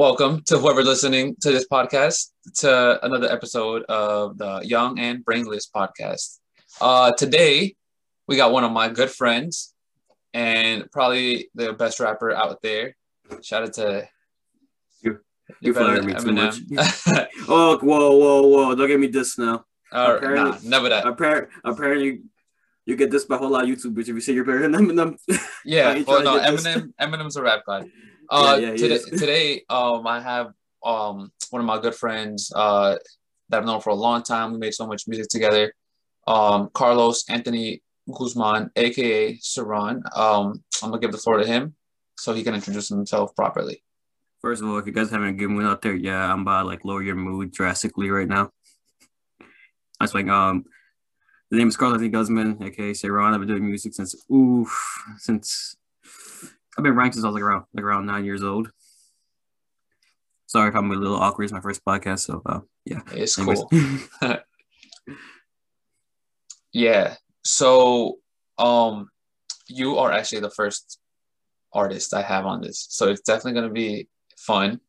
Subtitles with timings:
[0.00, 2.30] Welcome to whoever listening to this podcast
[2.60, 6.38] to another episode of the Young and Brainless podcast.
[6.80, 7.74] Uh, today,
[8.26, 9.74] we got one of my good friends
[10.32, 12.96] and probably the best rapper out there.
[13.42, 14.08] Shout out to
[15.02, 15.18] you.
[15.60, 16.60] You flatter me too much.
[17.46, 18.74] oh, whoa, whoa, whoa!
[18.74, 19.66] Don't get me this now.
[19.92, 21.06] Uh, apparently, nah, never that.
[21.06, 22.22] Apparently, apparently,
[22.86, 24.08] you get this by a whole lot of YouTube, bitch.
[24.08, 25.18] If you say you're better than Eminem.
[25.66, 27.90] Yeah, well, no, Eminem, Eminem's a rap god.
[28.30, 30.52] Uh, yeah, yeah, today, today, um, I have
[30.82, 32.96] um one of my good friends uh
[33.48, 34.52] that I've known for a long time.
[34.52, 35.74] We made so much music together.
[36.26, 37.82] Um, Carlos Anthony
[38.16, 40.16] Guzman, aka Seiran.
[40.16, 41.74] Um, I'm gonna give the floor to him
[42.16, 43.82] so he can introduce himself properly.
[44.40, 46.68] First of all, if you guys haven't given one out there, yeah, I'm about to
[46.68, 48.52] like lower your mood drastically right now.
[49.98, 50.64] That's like um
[51.50, 53.34] the name is Carlos Anthony Guzman, aka Seiran.
[53.34, 54.72] I've been doing music since oof
[55.18, 55.76] since
[56.76, 58.70] I've been ranked since I was like around like around nine years old.
[60.46, 61.44] Sorry if I'm a little awkward.
[61.44, 63.62] It's my first podcast, so uh, yeah, it's Anyways.
[63.70, 64.36] cool.
[66.72, 67.14] yeah.
[67.44, 68.18] So,
[68.58, 69.08] um,
[69.68, 70.98] you are actually the first
[71.72, 74.80] artist I have on this, so it's definitely gonna be fun.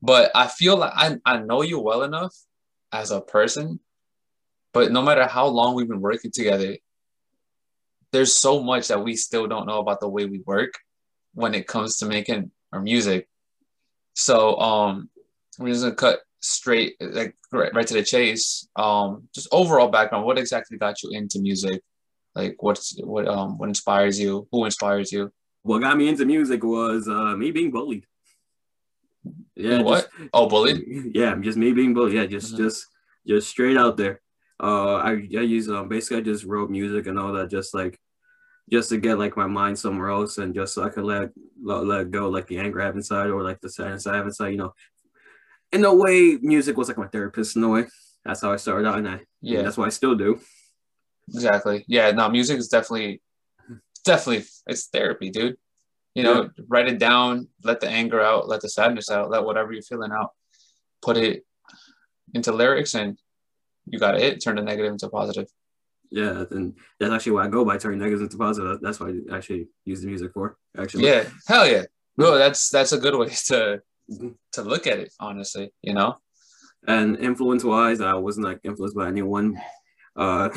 [0.00, 2.34] But I feel like I I know you well enough
[2.92, 3.80] as a person,
[4.72, 6.76] but no matter how long we've been working together,
[8.12, 10.74] there's so much that we still don't know about the way we work
[11.34, 13.28] when it comes to making our music.
[14.14, 15.10] So um,
[15.58, 18.68] we're just gonna cut straight like right, right to the chase.
[18.76, 20.24] Um, just overall background.
[20.26, 21.82] What exactly got you into music?
[22.34, 24.48] Like what's what um what inspires you?
[24.52, 25.32] Who inspires you?
[25.62, 28.06] What got me into music was uh me being bullied.
[29.54, 29.82] Yeah.
[29.82, 30.08] What?
[30.18, 31.14] Just, oh, bullied.
[31.14, 32.14] Yeah, just me being bullied.
[32.14, 32.64] Yeah, just mm-hmm.
[32.64, 32.86] just
[33.26, 34.20] just straight out there.
[34.62, 38.00] Uh, I I use um basically I just wrote music and all that, just like
[38.70, 41.30] just to get like my mind somewhere else and just so I could let
[41.62, 44.26] let, let go like the anger I have inside or like the sadness I have
[44.26, 44.74] inside, you know.
[45.72, 47.86] In a way, music was like my therapist in a way.
[48.24, 50.40] That's how I started out and I yeah, that's what I still do.
[51.28, 51.84] Exactly.
[51.88, 53.20] Yeah, no, music is definitely
[54.04, 55.56] definitely it's therapy, dude.
[56.14, 56.64] You know, yeah.
[56.68, 60.12] write it down, let the anger out, let the sadness out, let whatever you're feeling
[60.12, 60.32] out,
[61.00, 61.44] put it
[62.34, 63.18] into lyrics and
[63.86, 65.48] you got it, turn the negative into positive
[66.12, 68.80] yeah, and that's actually why I go by turning negatives into positive.
[68.82, 70.56] That's what I actually use the music for.
[70.76, 71.84] Actually, yeah, hell yeah.
[72.18, 73.80] No, that's that's a good way to
[74.52, 75.12] to look at it.
[75.18, 76.18] Honestly, you know.
[76.86, 79.58] And influence wise, I wasn't like influenced by anyone.
[80.14, 80.50] Uh,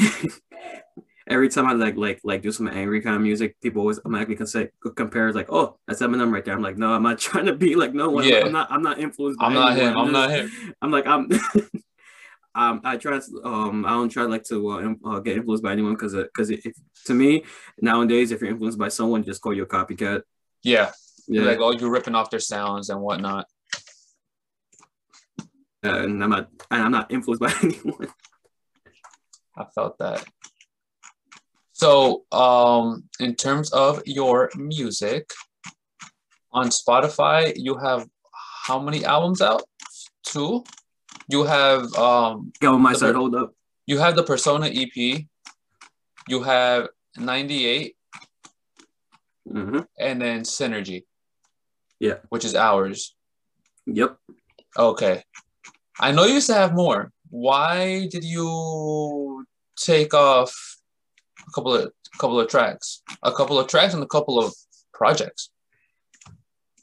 [1.28, 4.36] every time I like like like do some angry kind of music, people always automatically
[4.36, 6.54] can say compare like, oh, that's Eminem right there.
[6.54, 8.26] I'm like, no, I'm not trying to be like no one.
[8.26, 8.46] Yeah.
[8.46, 8.72] I'm not.
[8.72, 9.40] I'm not influenced.
[9.42, 9.90] I'm not anyone.
[9.90, 9.98] him.
[9.98, 10.52] I'm, I'm not him.
[10.82, 11.30] I'm like I'm.
[12.56, 15.74] Um, I try to, um, I don't try like to uh, uh, get influenced by
[15.74, 16.56] anyone because because uh,
[17.06, 17.44] to me
[17.82, 20.22] nowadays, if you're influenced by someone, just call you a copycat.
[20.64, 20.92] Yeah,
[21.28, 21.44] yeah.
[21.44, 23.46] Like oh, you're ripping off their sounds and whatnot.
[25.84, 28.08] And I'm not, and I'm not influenced by anyone.
[29.58, 30.26] I felt that.
[31.74, 35.30] So, um, in terms of your music
[36.54, 38.08] on Spotify, you have
[38.66, 39.64] how many albums out?
[40.24, 40.64] Two
[41.28, 43.54] you have um on my side hold up.
[43.86, 45.26] you have the persona ep
[46.28, 46.88] you have
[47.18, 47.96] 98
[49.48, 49.80] mm-hmm.
[50.00, 51.04] and then synergy.
[52.00, 52.16] Yeah.
[52.30, 53.16] Which is ours.
[53.86, 54.18] Yep.
[54.78, 55.24] Okay.
[56.00, 57.12] I know you used to have more.
[57.30, 59.46] Why did you
[59.78, 60.54] take off
[61.48, 63.02] a couple of a couple of tracks?
[63.24, 64.54] A couple of tracks and a couple of
[64.94, 65.52] projects.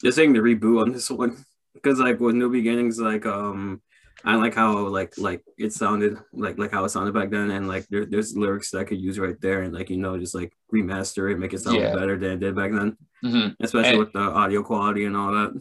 [0.02, 1.44] Just saying the reboot on this one?
[1.74, 3.82] Because like with new beginnings like um
[4.24, 7.66] I like how like like it sounded like like how it sounded back then, and
[7.66, 10.34] like there, there's lyrics that I could use right there, and like you know just
[10.34, 11.94] like remaster it, make it sound yeah.
[11.94, 13.62] better than it did back then, mm-hmm.
[13.62, 15.60] especially and, with the audio quality and all that.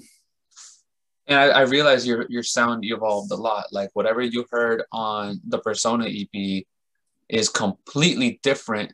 [1.28, 3.66] And I, I realized your your sound evolved a lot.
[3.72, 6.64] Like whatever you heard on the Persona EP
[7.30, 8.94] is completely different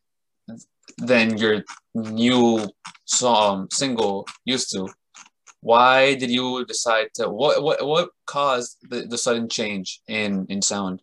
[0.97, 1.63] than your
[1.93, 2.69] new
[3.05, 4.87] song single used to
[5.67, 10.61] why did you decide to what what what caused the, the sudden change in in
[10.61, 11.01] sound?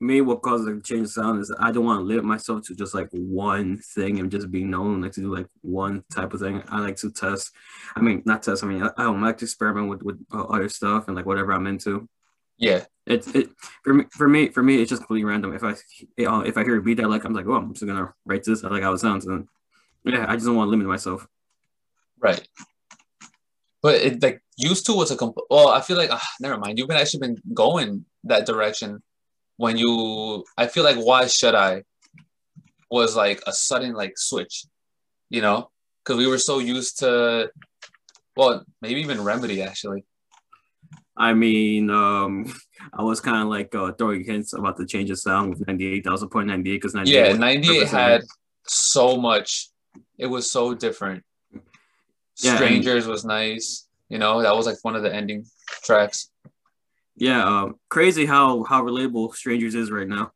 [0.00, 2.74] Me what caused the change in sound is i don't want to limit myself to
[2.74, 5.02] just like one thing and just be known.
[5.02, 6.64] Like to do like one type of thing.
[6.68, 7.52] I like to test
[7.94, 10.46] i mean not test i mean i, I don't like to experiment with with uh,
[10.54, 12.08] other stuff and like whatever i'm into.
[12.58, 12.86] Yeah.
[13.06, 13.50] It's it
[13.84, 15.54] for me for me for me it's just completely random.
[15.54, 15.74] If i
[16.48, 18.64] if i hear a beat i like i'm like oh i'm just gonna write this.
[18.64, 19.46] I like how it sounds and
[20.04, 21.28] yeah i just don't want to limit myself.
[22.18, 22.42] Right
[23.82, 26.78] but it like used to was a comp- well i feel like uh, never mind
[26.78, 29.02] you've been actually been going that direction
[29.56, 31.82] when you i feel like why should i
[32.90, 34.64] was like a sudden like switch
[35.28, 35.70] you know
[36.04, 37.50] because we were so used to
[38.36, 40.04] well maybe even remedy actually
[41.20, 42.50] I mean, um,
[42.94, 46.04] I was kind of like uh, throwing hints about the change of sound with 98.
[46.04, 47.14] That was a point 98 because 98.
[47.14, 48.22] Yeah, 98 had
[48.66, 49.68] so much.
[50.16, 51.22] It was so different.
[52.38, 53.86] Yeah, Strangers was nice.
[54.08, 55.44] You know, that was like one of the ending
[55.84, 56.30] tracks.
[57.16, 60.32] Yeah, um, crazy how how relatable Strangers is right now.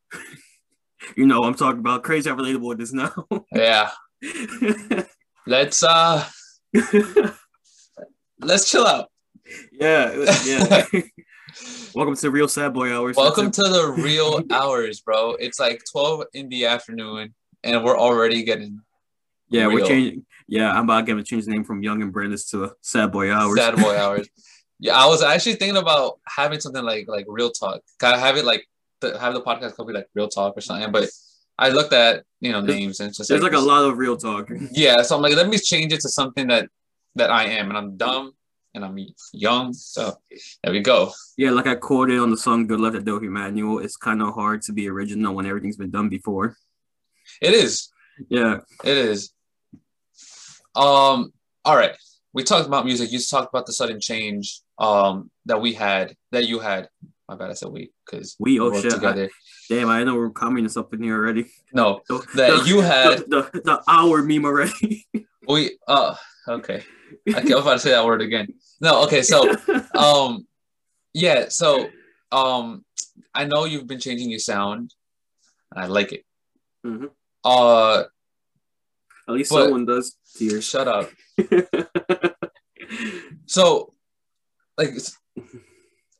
[1.17, 3.13] you know, I'm talking about crazy how relatable it is now.
[3.53, 3.91] Yeah.
[5.47, 6.25] Let's uh
[8.41, 9.11] let's chill out.
[9.73, 10.87] yeah, yeah.
[11.95, 13.17] Welcome to the real sad boy hours.
[13.17, 15.33] Welcome to the real hours, bro.
[15.33, 18.81] It's like 12 in the afternoon and we're already getting
[19.51, 19.75] yeah, real.
[19.75, 20.25] we're changing.
[20.47, 23.59] Yeah, I'm about to change the name from Young and Brainless to Sad Boy Hours.
[23.59, 24.29] sad boy hours.
[24.79, 27.81] Yeah, I was actually thinking about having something like like real talk.
[27.99, 28.67] Can I have it like
[29.01, 30.91] the, have the podcast called like real talk or something?
[30.93, 31.09] But
[31.59, 34.17] I looked at you know names and it's just There's like a lot of real
[34.17, 34.51] talk.
[34.73, 36.69] Yeah, so I'm like, let me change it to something that
[37.15, 38.33] that I am, and I'm dumb
[38.75, 38.99] and I'm
[39.33, 39.73] young.
[39.73, 40.17] So
[40.63, 41.13] there we go.
[41.39, 43.79] Yeah, like I quoted on the song "Good Luck" at Dope Manual.
[43.79, 46.57] It's kind of hard to be original when everything's been done before.
[47.41, 47.89] It is.
[48.29, 49.34] Yeah, It is.
[50.77, 51.33] Um.
[51.65, 51.97] All right.
[52.33, 53.13] We talked about music.
[53.13, 56.89] You talked about the sudden change um that we had that you had.
[57.29, 57.51] My bad.
[57.51, 58.93] I said we because we oh worked shit.
[58.93, 59.31] I- together.
[59.69, 61.47] damn, I know we're communists up in here already.
[61.73, 63.19] no, The- that the- you had.
[63.19, 65.07] the, the, the hour meme already.
[65.47, 65.77] We.
[65.87, 66.15] Uh.
[66.49, 66.83] Okay.
[67.35, 68.49] I was about to say that word again.
[68.81, 69.03] No.
[69.05, 69.23] Okay.
[69.23, 69.55] So.
[69.95, 70.47] um
[71.17, 71.89] yeah so
[72.33, 72.85] um
[73.33, 74.93] i know you've been changing your sound
[75.71, 76.25] and i like it
[76.85, 77.09] Mhm.
[77.45, 78.03] uh
[79.29, 80.17] At least But- someone does.
[80.37, 80.65] Tears.
[80.65, 81.11] shut up
[83.47, 83.93] so
[84.77, 84.91] like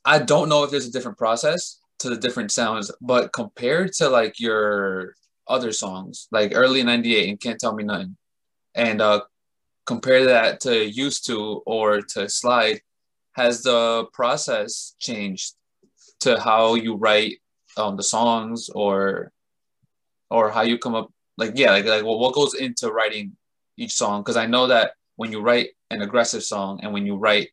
[0.05, 4.07] i don't know if there's a different process to the different sounds but compared to
[4.09, 5.15] like your
[5.47, 8.15] other songs like early 98 and can't tell me nothing
[8.73, 9.21] and uh
[9.85, 12.79] compare that to used to or to slide
[13.33, 15.55] has the process changed
[16.21, 17.39] to how you write
[17.77, 19.31] um the songs or
[20.29, 23.35] or how you come up like yeah like, like well, what goes into writing
[23.77, 27.15] each song because i know that when you write an aggressive song and when you
[27.15, 27.49] write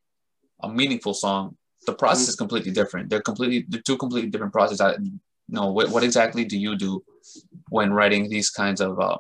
[0.63, 1.57] a meaningful song
[1.87, 5.19] the process is completely different they're completely they're two completely different processes I, you
[5.49, 7.03] know what, what exactly do you do
[7.69, 9.19] when writing these kinds of uh,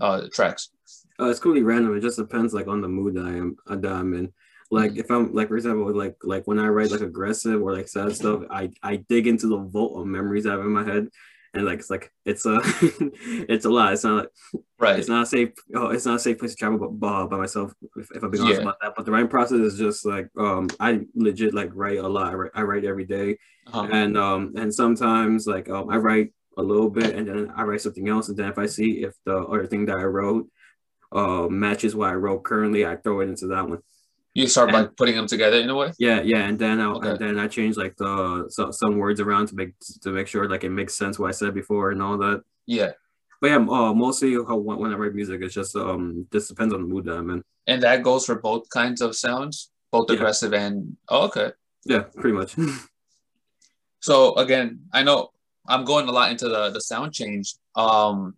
[0.00, 0.70] uh tracks
[1.18, 1.96] Uh, it's completely random.
[1.96, 4.32] It just depends like on the mood that I am that I'm in.
[4.70, 5.00] Like Mm-hmm.
[5.00, 8.14] if I'm like for example, like like when I write like aggressive or like sad
[8.14, 11.08] stuff, I I dig into the vault of memories I have in my head,
[11.56, 12.60] and like it's like it's a
[13.48, 13.92] it's a lot.
[13.92, 14.28] It's not like,
[14.78, 17.36] right it's not a safe oh, it's not a safe place to travel by, by
[17.38, 18.62] myself if, if I'm being honest Yeah.
[18.62, 18.92] about that.
[18.96, 22.32] But the writing process is just like um I legit like write a lot.
[22.32, 23.88] I write, I write every day, uh-huh.
[23.92, 27.82] and um and sometimes like um I write a little bit and then I write
[27.82, 30.48] something else and then if I see if the other thing that I wrote
[31.12, 33.80] uh matches what I wrote currently I throw it into that one
[34.42, 35.88] you start by and- putting them together in a way?
[35.98, 37.10] Yeah yeah and then I Okay.
[37.10, 38.12] and then I change like the
[38.56, 39.72] so, some words around to make
[40.04, 42.38] to make sure like it makes sense what I said before and all that.
[42.66, 42.92] Yeah.
[43.40, 46.02] But yeah uh, mostly how when I write music it's just um
[46.34, 47.40] just depends on the mood that I'm in.
[47.70, 49.70] And that goes for both kinds of sounds?
[49.94, 50.16] Both Yeah.
[50.16, 50.74] aggressive and
[51.08, 51.48] oh, okay.
[51.92, 52.52] Yeah pretty much.
[54.00, 55.30] So again, I know
[55.66, 57.54] I'm going a lot into the the sound change.
[57.74, 58.34] Um,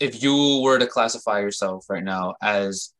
[0.00, 2.94] if you were to classify yourself right now as,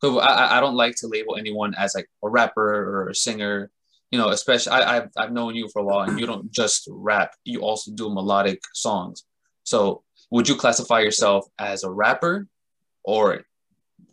[0.00, 2.68] so I, I- don't like to label anyone as like a rapper
[3.04, 3.70] or a singer.
[4.10, 6.88] You know, especially I, I've I've known you for a while, and you don't just
[6.90, 7.30] rap.
[7.44, 9.24] You also do melodic songs.
[9.64, 12.46] So would you classify yourself as a rapper,
[13.04, 13.42] or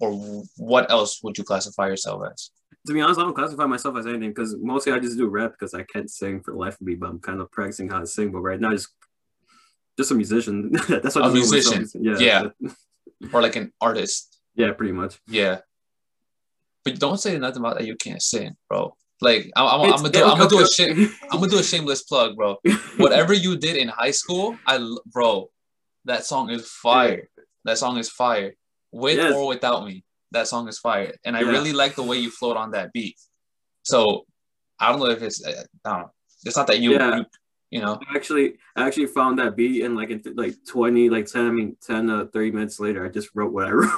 [0.01, 0.12] or
[0.58, 2.51] what else would you classify yourself as?
[2.88, 5.54] to be honest I don't classify myself as anything because mostly I just do rap
[5.54, 8.00] because I can't sing for the life of me but I'm kind of practicing how
[8.00, 8.89] to sing but right now just
[9.98, 11.77] just a musician that's what A I do with myself.
[11.77, 12.04] musician.
[12.04, 12.70] yeah Yeah.
[13.34, 14.39] Or like an artist?
[14.56, 15.62] yeah pretty much Yeah.
[16.86, 18.96] But don't say nothing about that you can't sing, bro.
[19.20, 21.63] Like I'm, I'm, I'm gonna do I'm gonna do a shame I'm gonna do a
[21.63, 22.58] shameless plug, bro.
[22.98, 24.77] Whatever you did in high school, I
[25.12, 25.50] bro,
[26.06, 27.27] that song is fire.
[27.63, 28.54] That song is fire.
[28.92, 29.34] With Yes.
[29.34, 31.13] or without me, that song is fire.
[31.25, 31.50] And I Yeah.
[31.50, 33.18] really like the way you float on that beat.
[33.84, 34.25] So
[34.80, 36.12] I don't know if it's uh, I don't know.
[36.46, 37.18] It's not that you Yeah.
[37.18, 37.25] you,
[37.72, 38.00] you know.
[38.08, 41.51] I actually I actually found that beat and like in like 20 like 10 I
[41.51, 43.89] mean 10 uh, 30 minutes later I just wrote what I wrote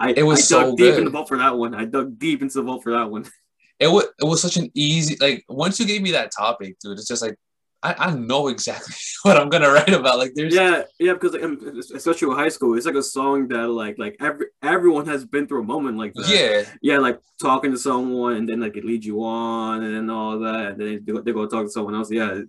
[0.00, 0.98] I It was I so dug deep good.
[0.98, 3.24] in the vault for that one I dug deep into the vault for that one
[3.78, 6.98] It was it was such an easy like once you gave me that topic, dude,
[6.98, 7.36] it's just like
[7.82, 10.16] I, I know exactly what I'm gonna write about.
[10.16, 13.48] Like there's yeah yeah because like, um, especially with high school it's like a song
[13.48, 17.20] that like like every everyone has been through a moment like that yeah yeah, like
[17.40, 20.80] talking to someone and then like it leads you on and then all that, and
[20.80, 22.10] then they go, they go talk to someone else.
[22.10, 22.40] Yeah,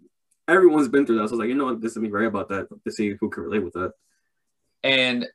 [0.47, 1.27] everyone's been through that.
[1.27, 3.15] So I was like, you know what, this is me write about that to see
[3.19, 3.91] who can relate with that.
[4.81, 5.27] And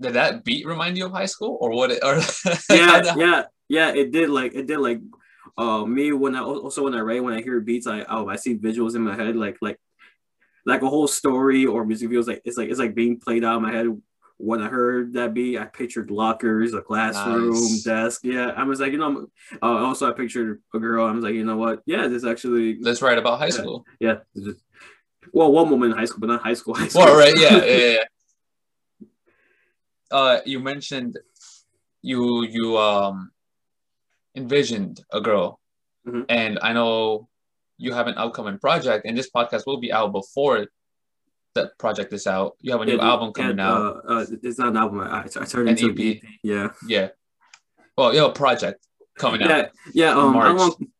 [0.00, 1.90] did that beat remind you of high school or what?
[1.90, 2.16] It, or
[2.70, 3.92] Yeah, yeah, yeah.
[3.92, 5.00] It did like it did like
[5.58, 8.36] uh, me when I also when I write when I hear beats, I oh, I
[8.36, 9.78] see visuals in my head like like
[10.66, 12.26] like a whole story or music videos.
[12.28, 13.86] Like it's like it's like being played out in my head.
[14.42, 17.82] When I heard that beat, I pictured lockers, a classroom, Nice.
[17.82, 18.20] desk.
[18.24, 19.26] Yeah, I was like, you know,
[19.60, 21.04] uh, also I pictured a girl.
[21.06, 21.82] I was like, you know what?
[21.84, 23.50] Yeah, this actually, Let's about high Yeah.
[23.50, 23.84] school.
[24.00, 24.16] yeah.
[25.34, 26.74] well, one woman in high school, but not high school.
[26.74, 27.04] High school.
[27.04, 28.04] Well, right, yeah, yeah, yeah.
[30.10, 31.18] Uh, you mentioned
[32.02, 33.30] you you um
[34.36, 35.60] envisioned a girl,
[36.06, 36.24] Mhm.
[36.28, 37.28] and I know
[37.78, 40.66] you have an upcoming project, and this podcast will be out before
[41.54, 42.56] that project is out.
[42.60, 44.04] You have a new Yeah, album coming yeah, out.
[44.04, 45.00] Uh, uh, it's not an album.
[45.00, 45.98] I, I turned An into EP.
[45.98, 46.22] an EP.
[46.44, 46.68] Yeah.
[46.86, 47.08] Yeah.
[47.96, 48.86] Well, you have a project
[49.18, 49.48] coming out.
[49.50, 50.10] Yeah, yeah.
[50.12, 50.58] Um, I March.
[50.58, 50.90] want,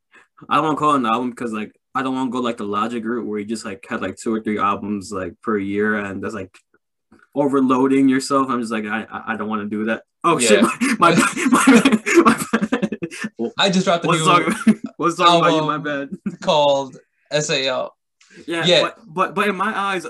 [0.48, 2.56] I don't to call it an album because like I don't want to go like
[2.56, 5.56] the Logic route where you just like had like two or three albums like per
[5.58, 6.56] year and that's like
[7.34, 8.48] overloading yourself.
[8.50, 10.02] I'm just like I I don't want to do that.
[10.24, 10.94] Oh shit, Yeah.
[10.98, 11.14] my my
[12.24, 12.36] my,
[13.38, 13.50] my.
[13.58, 14.54] I just dropped What's new song,
[14.96, 15.62] what's talking about you?
[15.62, 16.10] My bad.
[16.40, 16.96] called
[17.38, 17.96] SAL.
[18.46, 18.82] Yeah, Yeah.
[18.82, 20.06] But, but but in my eyes,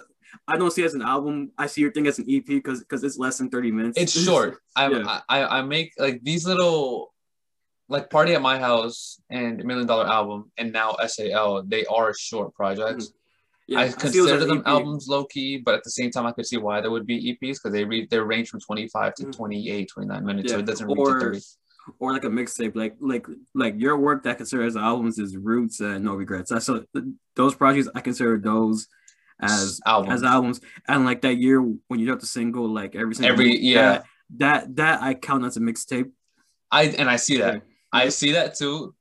[0.49, 1.53] I don't see it as an album.
[1.59, 3.99] I see your thing as an EP because because it's less than thirty minutes.
[3.99, 4.59] It's short.
[4.77, 5.21] I'm, Yeah.
[5.29, 7.13] I I make like these little
[7.89, 11.65] like Party at My House and Million Dollar Album and now SAL.
[11.65, 13.07] They are short projects.
[13.09, 13.17] Hmm.
[13.71, 14.67] Yeah, I consider them EP.
[14.67, 17.17] albums low key, but at the same time, I could see why they would be
[17.33, 19.33] EPs because they read they range from 25 to Mhm.
[19.33, 21.41] 28, 29 minutes, so it doesn't reach or- to 30.
[21.99, 25.37] or like a mixtape, like like like your work that I consider as albums is
[25.37, 26.53] Roots and No Regrets.
[26.53, 26.85] I so
[27.37, 28.87] those projects I consider those
[29.41, 30.15] as albums.
[30.15, 30.61] as albums.
[30.89, 34.03] And like that year when you dropped the single, like every single Every- yeah.
[34.03, 34.05] that,
[34.39, 36.11] that that I count as a mixtape.
[36.71, 37.55] I and I see that.
[37.55, 37.61] Yeah.
[37.93, 38.95] I see that too,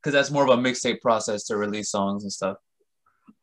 [0.00, 2.56] because that's more of a mixtape process to release songs and stuff.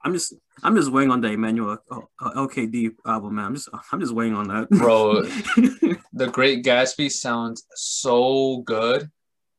[0.04, 3.46] I'm just I'm just waiting on the Emmanuel uh, uh, LKD album, man.
[3.46, 5.24] I'm just I'm just waiting on that, Bro,
[6.14, 9.10] The Great Gatsby sounds so good,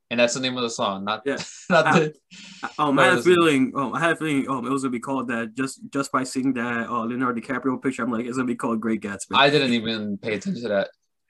[0.09, 1.03] and that's the name of the song.
[1.03, 1.37] Not Yeah.
[1.69, 2.13] not the
[2.79, 3.73] um, I had a feeling.
[3.75, 4.49] Um, I had a feeling.
[4.49, 7.81] Um, it was gonna be called that just just by seeing that uh, Leonardo DiCaprio
[7.81, 8.03] picture.
[8.03, 9.35] I'm like, it's gonna be called Great Gatsby.
[9.35, 10.89] I didn't even pay attention to that.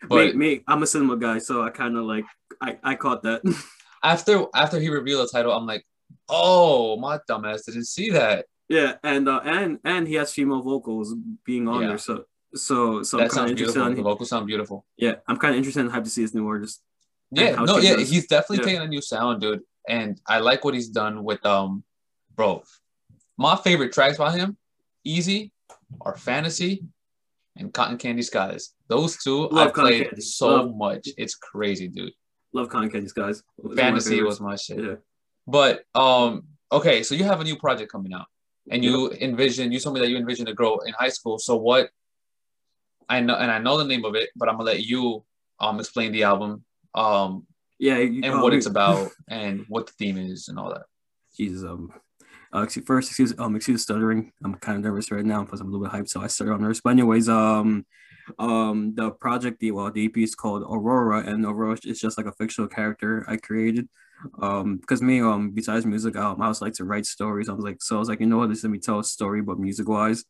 [0.09, 2.25] me, me, I'm a cinema guy, so I kind of like
[2.61, 3.41] I, I caught that.
[4.03, 5.85] after after he revealed the title, I'm like,
[6.29, 8.45] oh, my dumbass didn't see that.
[8.69, 11.13] Yeah, and uh, and and he has female vocals
[11.45, 11.87] being on Yeah.
[11.89, 13.79] there, so so so that I'm kind sounds of interested.
[13.79, 13.95] beautiful.
[14.03, 14.85] The vocals sound beautiful.
[14.97, 16.81] yeah, I'm kind of interested in hype to see his new artist.
[17.31, 18.09] Yeah, no, yeah, does.
[18.09, 18.63] he's definitely Yeah.
[18.77, 19.61] taking a new sound, dude.
[19.87, 21.83] And I like what he's done with um,
[22.35, 22.63] bro.
[23.37, 24.57] My favorite tracks by him,
[25.03, 25.51] Easy,
[26.01, 26.83] are Fantasy,
[27.57, 28.73] and Cotton Candy Skies.
[28.87, 30.21] Those two Love I played Candy.
[30.21, 31.09] so Love- much.
[31.17, 32.13] It's crazy, dude.
[32.53, 33.43] Love Cotton Candy Skies.
[33.63, 34.79] Are my Fantasy was my shit.
[34.81, 34.95] yeah.
[35.45, 38.27] But um, okay, so you have a new project coming out,
[38.71, 39.71] and you envision.
[39.71, 41.37] You told me that you envision to grow in high school.
[41.39, 41.89] So what?
[43.07, 45.23] I know, and I know the name of it, but I'm gonna let you
[45.59, 46.63] um explain the album,
[46.95, 47.45] um,
[47.79, 50.83] Yeah, you- and uh, what it's about, and what the theme is, and all that.
[51.37, 51.91] Jesus, um,
[52.53, 54.31] uh, excuse, first, excuse, um, excuse the stuttering.
[54.43, 56.53] I'm kind of nervous right now because I'm a little bit hyped, so I started
[56.53, 56.81] on nervous.
[56.81, 57.85] But anyways, um,
[58.39, 62.25] um, the project, the well, the EP is called Aurora, and Aurora is just like
[62.25, 63.87] a fictional character I created.
[64.41, 67.49] Um, because me, um, besides music, um, I also like to write stories.
[67.49, 69.03] I was like, so I was like, you know what, this let me tell a
[69.03, 70.23] story, but music wise.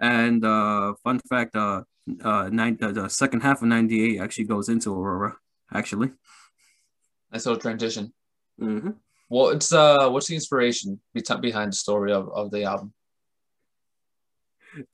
[0.00, 1.82] And uh, fun fact, uh,
[2.22, 5.36] uh, nine, the, the second half of '98 actually goes into Aurora,
[5.72, 6.10] actually.
[7.30, 8.12] Nice little transition.
[8.60, 8.90] Mm-hmm.
[9.28, 11.00] What's uh what's the inspiration
[11.40, 12.92] behind the story of, of the album?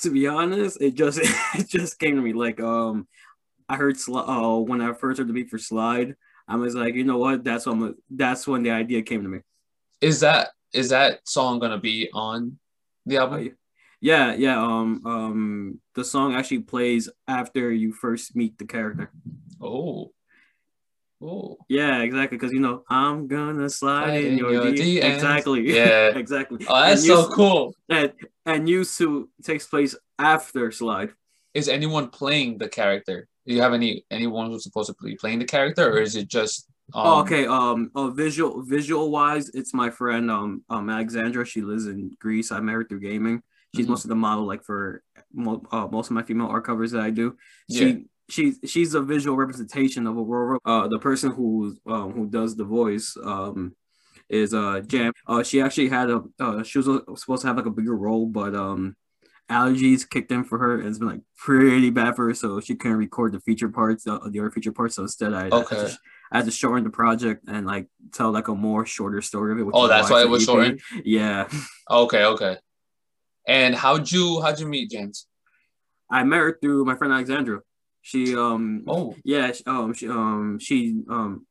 [0.00, 1.18] to be honest, it just
[1.54, 3.06] it just came to me like um
[3.68, 6.16] I heard Sli- uh, when I first heard the beat for Slide,
[6.48, 7.44] I was like, you know what?
[7.44, 9.40] That's when that's when the idea came to me.
[10.00, 12.58] Is that is that song gonna be on
[13.04, 13.54] the album?
[14.00, 14.62] Yeah, yeah.
[14.62, 19.10] Um, um, the song actually plays after you first meet the character.
[19.60, 20.12] Oh,
[21.20, 22.38] oh, Yeah, exactly.
[22.38, 24.64] Because you know, I'm gonna slide Slide in in your, your.
[24.72, 25.14] DMs.
[25.14, 25.74] Exactly.
[25.74, 26.08] Yeah.
[26.16, 26.64] exactly.
[26.68, 27.74] oh, that's and so used, cool.
[27.88, 28.12] And,
[28.46, 31.10] and used to takes place after Slide.
[31.54, 33.26] Is anyone playing the character?
[33.48, 36.28] Do you have any anyone who's supposed to be playing the character, or is it
[36.28, 36.68] just?
[36.92, 37.46] Um, oh, okay.
[37.46, 41.46] Um, uh, visual visual wise, it's my friend um um Alexandra.
[41.46, 42.52] She lives in Greece.
[42.52, 43.42] I met her through gaming.
[43.74, 43.90] She's Mhm.
[43.90, 45.02] most of the model like for
[45.32, 47.36] mo- uh, most of my female art covers that I do.
[47.68, 47.78] Yeah.
[47.78, 50.58] She she's she's a visual representation of Aurora.
[50.66, 53.74] Uh, the person who um who does the voice um
[54.28, 55.14] is uh Jam.
[55.26, 56.86] Uh, she actually had a uh she was
[57.18, 58.94] supposed to have like a bigger role, but um
[59.50, 62.74] allergies kicked in for her and it's been like pretty bad for her, so she
[62.74, 64.96] couldn't record the feature parts, the, the other feature parts.
[64.96, 65.76] So instead, I, I Okay.
[65.76, 65.98] just-
[66.30, 69.58] I had to shorten the project and like tell like a more shorter story of
[69.60, 69.62] it.
[69.62, 70.46] which Oh, that's why it was EP.
[70.46, 70.80] shortened?
[71.02, 71.48] Yeah,
[71.90, 72.58] Okay, okay.
[73.46, 75.26] And how'd you how'd you meet James?
[76.10, 77.60] I met her through my friend Alexandra.
[78.02, 81.46] She um Oh, yeah sh- um she um she um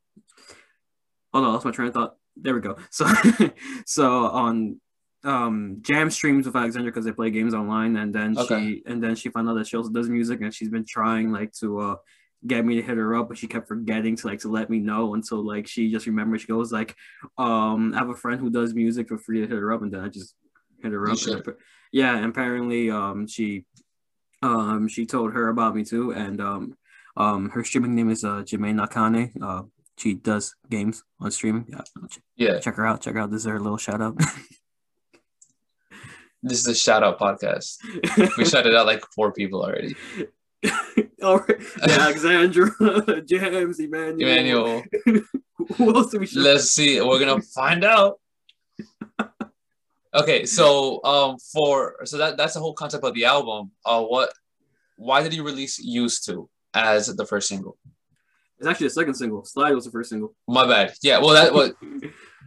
[1.34, 2.14] Oh no, that's my train of thought.
[2.36, 2.76] There we go.
[2.90, 3.04] So
[3.84, 4.80] so on
[5.24, 8.60] um jam streams with Alexandra because they play games online and then Okay.
[8.60, 11.32] she and then she found out that she also does music and she's been trying
[11.32, 11.96] like to uh
[12.46, 14.78] get me to hit her up but she kept forgetting to like to let me
[14.78, 16.40] know until like she just remembered.
[16.40, 16.94] She goes like
[17.36, 19.92] um I have a friend who does music for free to hit her up and
[19.92, 20.34] then I just
[20.82, 21.18] hit her up.
[21.26, 21.54] And
[21.90, 23.64] yeah and apparently um she
[24.42, 26.76] um she told her about me too and um
[27.16, 29.32] um her streaming name is uh Jermaine Nakane.
[29.42, 29.62] Uh
[29.96, 31.80] she does games on streaming yeah
[32.36, 33.32] Yeah, check her out check her out.
[33.32, 34.16] This is her little shout out
[36.48, 37.78] this is a shout out podcast.
[38.36, 39.94] We shouted out like four people already.
[41.22, 41.60] All right.
[41.86, 44.20] Yeah, Alexandra, James, Emmanuel.
[44.20, 44.82] Emmanuel,
[45.76, 47.00] Who else do we shout let's see.
[47.00, 48.20] We're gonna find out.
[50.14, 53.72] Okay, so um, for so that that's the whole concept of the album.
[53.84, 54.32] Uh, what?
[54.96, 57.76] Why did you release "Used to" as the first single?
[58.58, 59.44] It's actually the second single.
[59.44, 60.34] Slide was the first single.
[60.48, 60.94] My bad.
[61.02, 61.18] Yeah.
[61.18, 61.72] Well, that was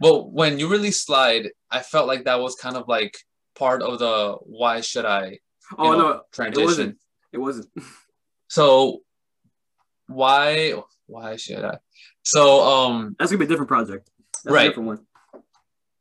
[0.00, 3.16] well when you released "Slide," I felt like that was kind of like
[3.54, 5.38] part of the "Why should I?"
[5.78, 6.64] oh know, no, transition.
[6.66, 6.98] wasn't.
[7.32, 7.68] it wasn't.
[8.48, 9.00] So
[10.06, 10.74] why
[11.06, 11.78] why should I?
[12.22, 14.10] So um That's gonna be a different project.
[14.44, 14.66] That's Right.
[14.66, 15.06] a different one.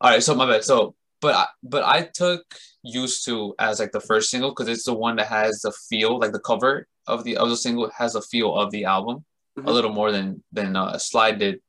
[0.01, 0.63] all right, so my bad.
[0.63, 2.43] So but I, but I took
[2.84, 6.20] used to as like the first single because it's the one that has the feel
[6.20, 9.24] like the cover of the other single has a feel of the album
[9.58, 9.65] a Mhm.
[9.74, 11.62] little more than than uh, Slide did.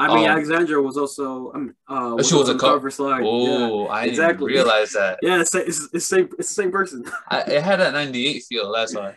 [0.00, 3.22] I mean, Um, Alexandra was also um uh she was a co- cover slide.
[3.24, 4.52] Oh, I exactly.
[4.52, 5.18] didn't realize that.
[5.22, 5.40] Yeah, yeah.
[5.42, 6.28] It's, it's, it's the same.
[6.38, 7.04] It's the same person.
[7.28, 8.72] I, it had that '98 feel.
[8.72, 9.14] That's why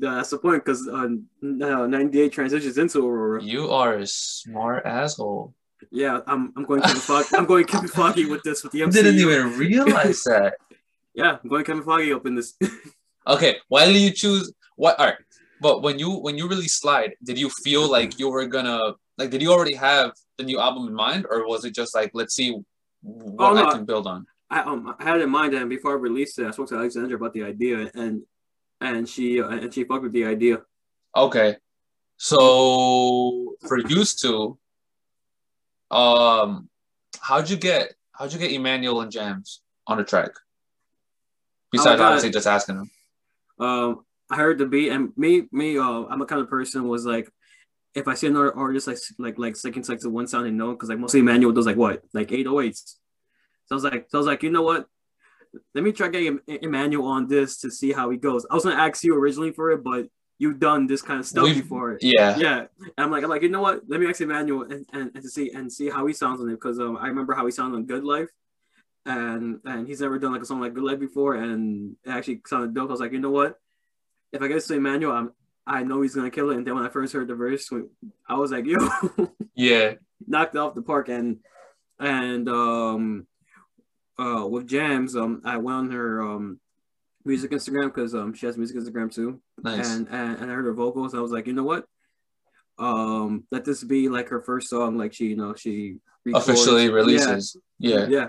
[0.00, 1.08] Yeah, that's the point because uh,
[1.44, 3.42] uh, 98 transitions into Aurora.
[3.42, 5.52] you are a smart asshole.
[5.90, 7.36] Yeah, I'm I'm going Kevin Feige.
[7.38, 8.92] I'm going Kevin Feige with this with the I MCU.
[8.92, 10.54] didn't even realize that.
[11.14, 12.54] Yeah, I'm going Kevin Feige up in this.
[13.26, 14.98] Okay, why did you choose what?
[14.98, 15.18] All right,
[15.60, 19.30] but when you when you really slide, did you feel like you were gonna like?
[19.30, 22.34] Did you already have the new album in mind, or was it just like let's
[22.34, 22.50] see
[23.02, 23.66] what Oh, no.
[23.68, 24.26] I can build on?
[24.50, 26.76] I um I had it in mind and before I released it, I spoke to
[26.76, 28.22] Alexandra about the idea and
[28.80, 30.62] and she uh, and she fucked with the idea.
[31.16, 31.56] Okay,
[32.16, 34.58] so for used to,
[35.90, 36.68] um,
[37.20, 40.30] how'd you get how'd you get Emmanuel and Jams on the track?
[41.70, 42.90] Besides got- obviously just asking them.
[43.58, 47.04] Um, I heard the beat and me me uh I'm a kind of person was
[47.04, 47.30] like
[47.94, 50.74] if I see another artist like like like sticking to like to one sounding note
[50.74, 52.96] because like mostly Emmanuel does like what like 808s.
[53.66, 54.86] So I was like so I was like you know what.
[55.74, 58.46] Let me try getting Em- Emmanuel on this to see how he goes.
[58.50, 60.06] I was gonna ask you originally for it, but
[60.38, 61.98] you've done this kind of stuff We've- before.
[62.00, 64.84] Yeah, yeah and i'm like i'm like you know what let me ask emmanuel and,
[64.92, 67.32] and, and to see and see how he sounds on it because um, i remember
[67.34, 68.28] how he sounded on good life
[69.06, 72.40] and and he's never done like a song like good life before and it actually
[72.46, 73.58] sounded dope i was like you know what
[74.32, 75.32] if i get to emmanuel i'm
[75.66, 77.68] i know he's gonna kill it and then when i first heard the verse
[78.28, 78.78] i was like yo
[79.54, 79.94] yeah,
[80.26, 81.38] knocked off the park and
[82.00, 83.26] and um
[84.18, 86.58] uh with jams um i went on her um
[87.24, 89.94] music instagram because um she has music instagram too nice.
[89.94, 91.14] and, and and I heard her vocals.
[91.14, 91.84] I was like, you know what?
[92.78, 94.96] Um, let this be like her first song.
[94.98, 97.56] Like she, you know, she records- Officially releases.
[97.78, 98.06] Yeah.
[98.08, 98.28] yeah.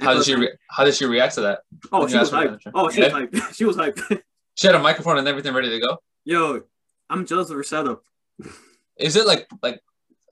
[0.00, 1.60] How did she re- How did she react to that?
[1.92, 2.60] Oh, when she was hyped.
[2.74, 3.54] Oh, she was hyped.
[3.54, 4.22] she was hyped.
[4.60, 5.96] She had a microphone and everything ready to go.
[6.24, 6.60] Yo,
[7.08, 8.02] I'm jealous of her setup.
[8.98, 9.80] Is it like like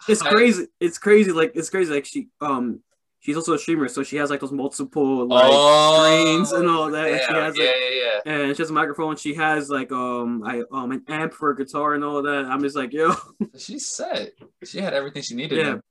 [0.07, 0.67] It's I- crazy.
[0.81, 1.33] It's crazy.
[1.33, 1.93] Like it's crazy.
[1.95, 2.81] Like she um.
[3.21, 6.89] She's also a streamer, so she has like those multiple like oh, screens and all
[6.93, 7.09] that.
[7.11, 8.33] and she yeah, has yeah, like yeah, yeah.
[8.47, 9.17] and she has a microphone.
[9.17, 12.45] She has like um I um an amp for a guitar and all that.
[12.45, 13.15] I'm just like yo,
[13.59, 14.33] She said
[14.65, 15.59] she had everything she needed.
[15.59, 15.65] yeah.
[15.65, 15.83] man.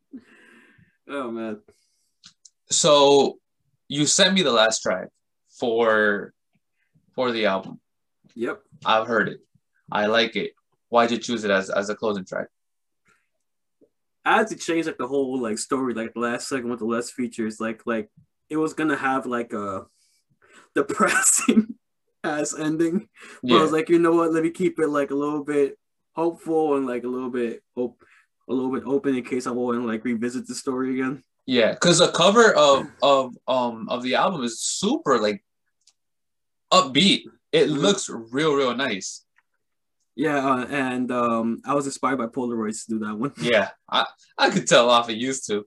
[1.10, 1.60] Oh man.
[2.70, 3.40] So
[3.90, 5.10] you sent me the last track
[5.50, 6.34] for
[7.14, 7.82] for the album.
[8.38, 8.62] Yep.
[8.86, 9.40] I've heard it.
[9.92, 10.54] I like it.
[10.90, 12.48] Why'd you choose it as as a closing track?
[14.24, 16.86] I had to change like the whole like story, like the last segment with the
[16.86, 18.10] less features, like like
[18.50, 19.86] it was gonna have like a
[20.76, 21.76] depressing
[22.24, 23.08] ass ending.
[23.42, 24.34] But I was like, you know what?
[24.34, 25.78] Let me keep it like a little bit
[26.16, 28.04] hopeful and like a little bit op-
[28.50, 31.24] a little bit open in case I want to like revisit the story again.
[31.46, 31.72] yeah.
[31.72, 35.44] Because the cover of of um of the album is super like
[36.72, 37.24] upbeat.
[37.52, 37.78] It Mhm.
[37.78, 39.24] looks real real nice.
[40.16, 43.34] Yeah, uh, and um, I was inspired by Polaroids to do that one.
[43.38, 44.06] Yeah, I
[44.38, 45.66] I could tell off it used to.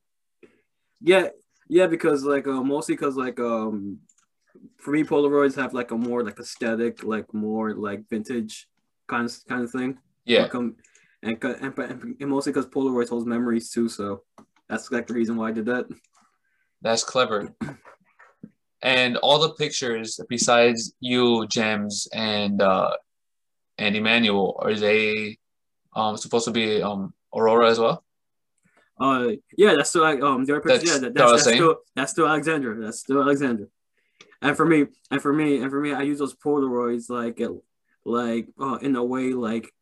[1.00, 1.28] Yeah,
[1.68, 4.00] yeah, because like uh, mostly because like um,
[4.78, 8.68] for me Polaroids have like a more like aesthetic, like more like vintage
[9.08, 9.98] kind of kind of thing.
[10.24, 10.76] Yeah, Like, um,
[11.22, 14.22] and, and, and, mostly because Polaroid holds memories too, so
[14.68, 15.86] that's like the reason why I did that.
[16.82, 17.54] that's clever.
[18.82, 22.96] And all the pictures besides you, James, and uh
[23.78, 25.38] and Emmanuel, are they
[25.94, 28.04] um supposed to be um Aurora as well?
[29.00, 30.62] Uh, yeah, that's still um, pictures.
[30.64, 31.56] That's- yeah, that, that's, that's saying?
[31.56, 32.76] still that's still Alexandra.
[32.76, 33.66] That's still Alexandra.
[34.42, 37.52] And for me, and for me, and for me, I use those Polaroids like, uh,
[38.04, 39.72] like uh, in a way like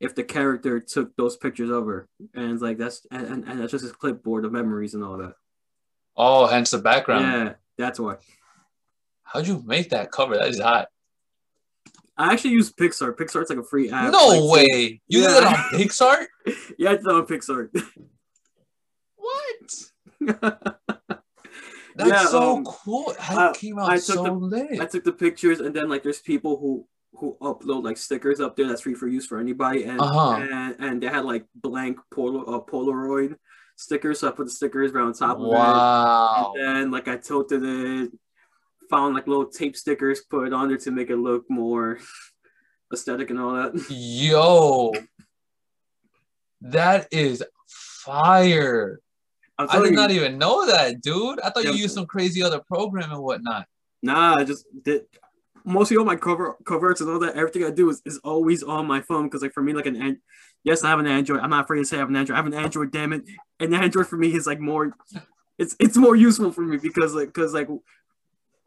[0.00, 3.84] if the character took those pictures over, and like that's and, and, and that's just
[3.84, 5.34] his clipboard of memories and all that.
[6.16, 7.24] Oh, hence the background.
[7.24, 8.16] Yeah, that's why.
[9.32, 10.36] How'd you make that cover?
[10.36, 10.88] That is hot.
[12.16, 13.16] I actually use PicsArt.
[13.16, 14.10] PicsArt's like a free app.
[14.12, 15.00] no like, way.
[15.06, 15.48] You did it Yeah.
[15.48, 16.26] on PicsArt?
[16.78, 17.68] Yeah, i it's on PicsArt.
[19.16, 19.74] What?
[21.96, 23.12] That's Yeah, so um, cool.
[23.18, 24.80] How I- it came out I took so the- lit.
[24.80, 28.54] I took the pictures, and then like there's people who who upload like stickers up
[28.56, 30.36] there that's free for use for anybody, and Uh-huh.
[30.36, 33.34] and, and they had like blank Polo, uh, Polaroid
[33.76, 35.48] stickers, so I put the stickers right on top of it.
[35.48, 36.52] Wow.
[36.56, 38.10] And then like I tilted it,
[38.90, 41.98] found like little tape stickers, put it on there to make it look more
[42.92, 43.86] aesthetic and all that.
[43.90, 44.92] Yo.
[46.60, 49.00] That is fire.
[49.58, 51.40] I did you, not even know that, dude.
[51.40, 51.76] I thought you Yeah.
[51.76, 53.66] used some crazy other program and whatnot.
[54.02, 55.02] Nah, I just did
[55.64, 57.34] mostly all my cover covers and all that.
[57.34, 60.00] Everything I do is, is always on my phone because like for me, like an
[60.00, 60.22] an-
[60.62, 61.40] yes, I have an Android.
[61.40, 62.34] I'm not afraid to say I have an Android.
[62.34, 63.24] I have an Android, damn it.
[63.58, 64.92] And Android for me is like more
[65.58, 67.68] it's it's more useful for me because like because like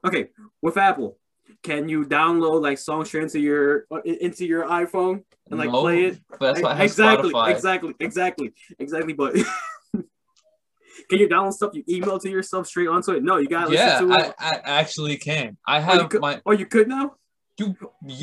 [0.06, 0.30] okay,
[0.62, 1.18] with Apple,
[1.64, 5.82] can you download like songs straight into your uh, into your iPhone and like No,
[5.82, 6.20] play it?
[6.40, 7.52] That's why I have exactly, Spotify.
[7.52, 9.14] exactly, exactly, exactly.
[9.14, 9.34] But
[9.94, 13.24] can you download stuff you email to yourself straight onto it?
[13.24, 14.34] No, you gotta Yeah, listen to it.
[14.40, 15.58] I, I actually can.
[15.68, 17.16] I Oh, you have could- my Oh, you could now?
[17.58, 17.76] you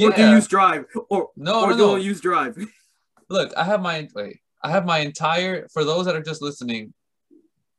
[0.02, 0.86] Or do you use Drive?
[1.10, 1.96] Or No, or no, no.
[1.96, 2.56] you use Drive?
[3.28, 4.38] Look, I have my wait.
[4.62, 6.92] I have my entire for those that are just listening.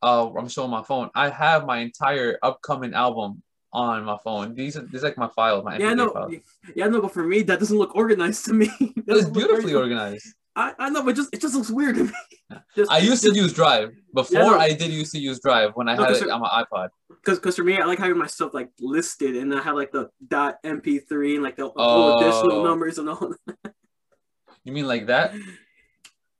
[0.01, 1.09] Uh, I'm showing my phone.
[1.13, 4.55] I have my entire upcoming album on my phone.
[4.55, 6.33] These are these are like my files, my yeah, no, files.
[6.75, 7.01] yeah, no.
[7.01, 8.67] But for me, that doesn't look organized to me.
[9.05, 10.27] That It's beautifully organized.
[10.55, 12.11] I, I know, but just it just looks weird to me.
[12.75, 14.39] Just, I used to use Drive before.
[14.39, 14.57] no.
[14.57, 16.89] I did used to use Drive when I No, had it on my iPod.
[17.07, 19.91] because because for me, I like having my stuff like listed, and I have like
[19.91, 22.17] the dot MP3 and like the Oh.
[22.17, 23.33] additional numbers and all
[24.63, 25.33] You mean like that?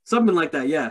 [0.04, 0.66] something like that.
[0.68, 0.90] Yeah.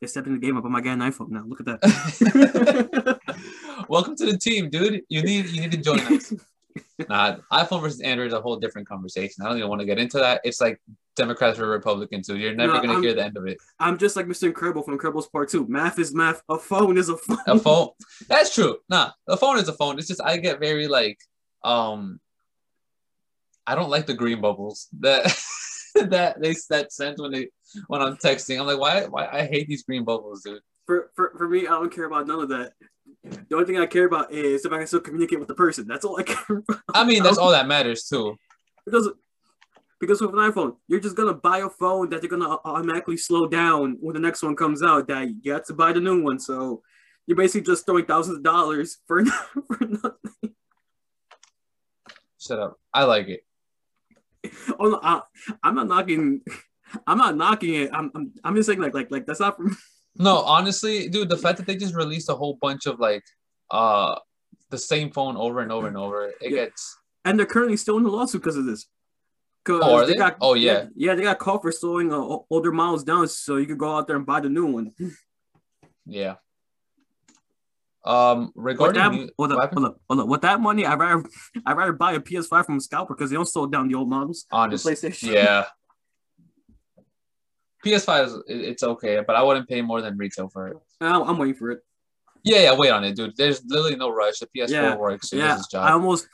[0.00, 0.64] They stepped in the game up.
[0.64, 1.44] I'm getting an iPhone now.
[1.46, 3.20] Look at that.
[3.92, 5.02] Welcome to the team, dude.
[5.10, 6.32] You need you need to join us.
[7.06, 9.44] Nah, iPhone versus Android is a whole different conversation.
[9.44, 10.40] I don't even want to get into that.
[10.44, 10.80] It's like
[11.16, 13.58] Democrats or Republicans, so you're never No, gonna I'm- hear the end of it.
[13.78, 14.44] I'm just like Mr.
[14.44, 15.66] Incredible from Incredibles Part Two.
[15.68, 16.42] Math is math.
[16.48, 17.38] A phone is a phone.
[17.46, 17.88] A phone.
[18.28, 18.78] That's true.
[18.88, 19.98] Nah, a phone is a phone.
[19.98, 21.18] It's just I get very like
[21.62, 22.18] um
[23.66, 25.24] I don't like the green bubbles that
[25.96, 27.48] that they that sent when they
[27.88, 28.58] when I'm texting.
[28.58, 30.62] I'm like, why why I hate these green bubbles, dude.
[30.86, 32.72] for, for for me, I don't care about none of that.
[33.24, 35.86] The only thing I care about is if I can still communicate with the person.
[35.86, 36.82] That's all I care about.
[36.92, 38.36] I mean, that's all that matters too.
[38.84, 39.10] Because
[40.00, 43.46] because with an iPhone, you're just gonna buy a phone that they're gonna automatically slow
[43.46, 45.06] down when the next one comes out.
[45.06, 46.40] That you have to buy the new one.
[46.40, 46.82] So
[47.26, 50.54] you're basically just throwing thousands of dollars for for nothing.
[52.40, 52.80] Shut up.
[52.92, 53.44] I like it.
[54.80, 55.22] Oh, no, I,
[55.62, 56.40] I'm not knocking.
[57.06, 57.90] I'm not knocking it.
[57.92, 59.76] I'm, I'm I'm just saying like like like that's not for me.
[60.16, 63.24] No, honestly, dude, the fact that they just released a whole bunch of like
[63.70, 64.18] uh
[64.70, 66.50] the same phone over and over and over, it Yeah.
[66.50, 68.86] gets And they're currently still in the lawsuit because of this.
[69.64, 70.16] Cause Oh, are they?
[70.40, 70.86] Oh, yeah.
[70.96, 74.06] yeah, they got caught for slowing uh, older models down, so you could go out
[74.08, 74.92] there and buy the new one.
[76.04, 76.34] yeah.
[78.04, 80.26] Um With regarding that, mu- hold up, hold up, hold up.
[80.26, 81.24] With that money, I rather
[81.64, 84.08] I rather buy a PS5 from a scalper because they don't slow down the old
[84.10, 84.44] models.
[84.50, 85.32] on honest, PlayStation.
[85.32, 85.66] yeah.
[87.84, 90.76] PS5 is it's okay, but I wouldn't pay more than retail for it.
[91.00, 91.80] I'm, I'm waiting for it.
[92.44, 93.36] Yeah, yeah, wait on it, dude.
[93.36, 94.38] There's literally no rush.
[94.40, 95.32] The PS4 Yeah, works.
[95.32, 95.88] It yeah, does its job.
[95.88, 96.26] I almost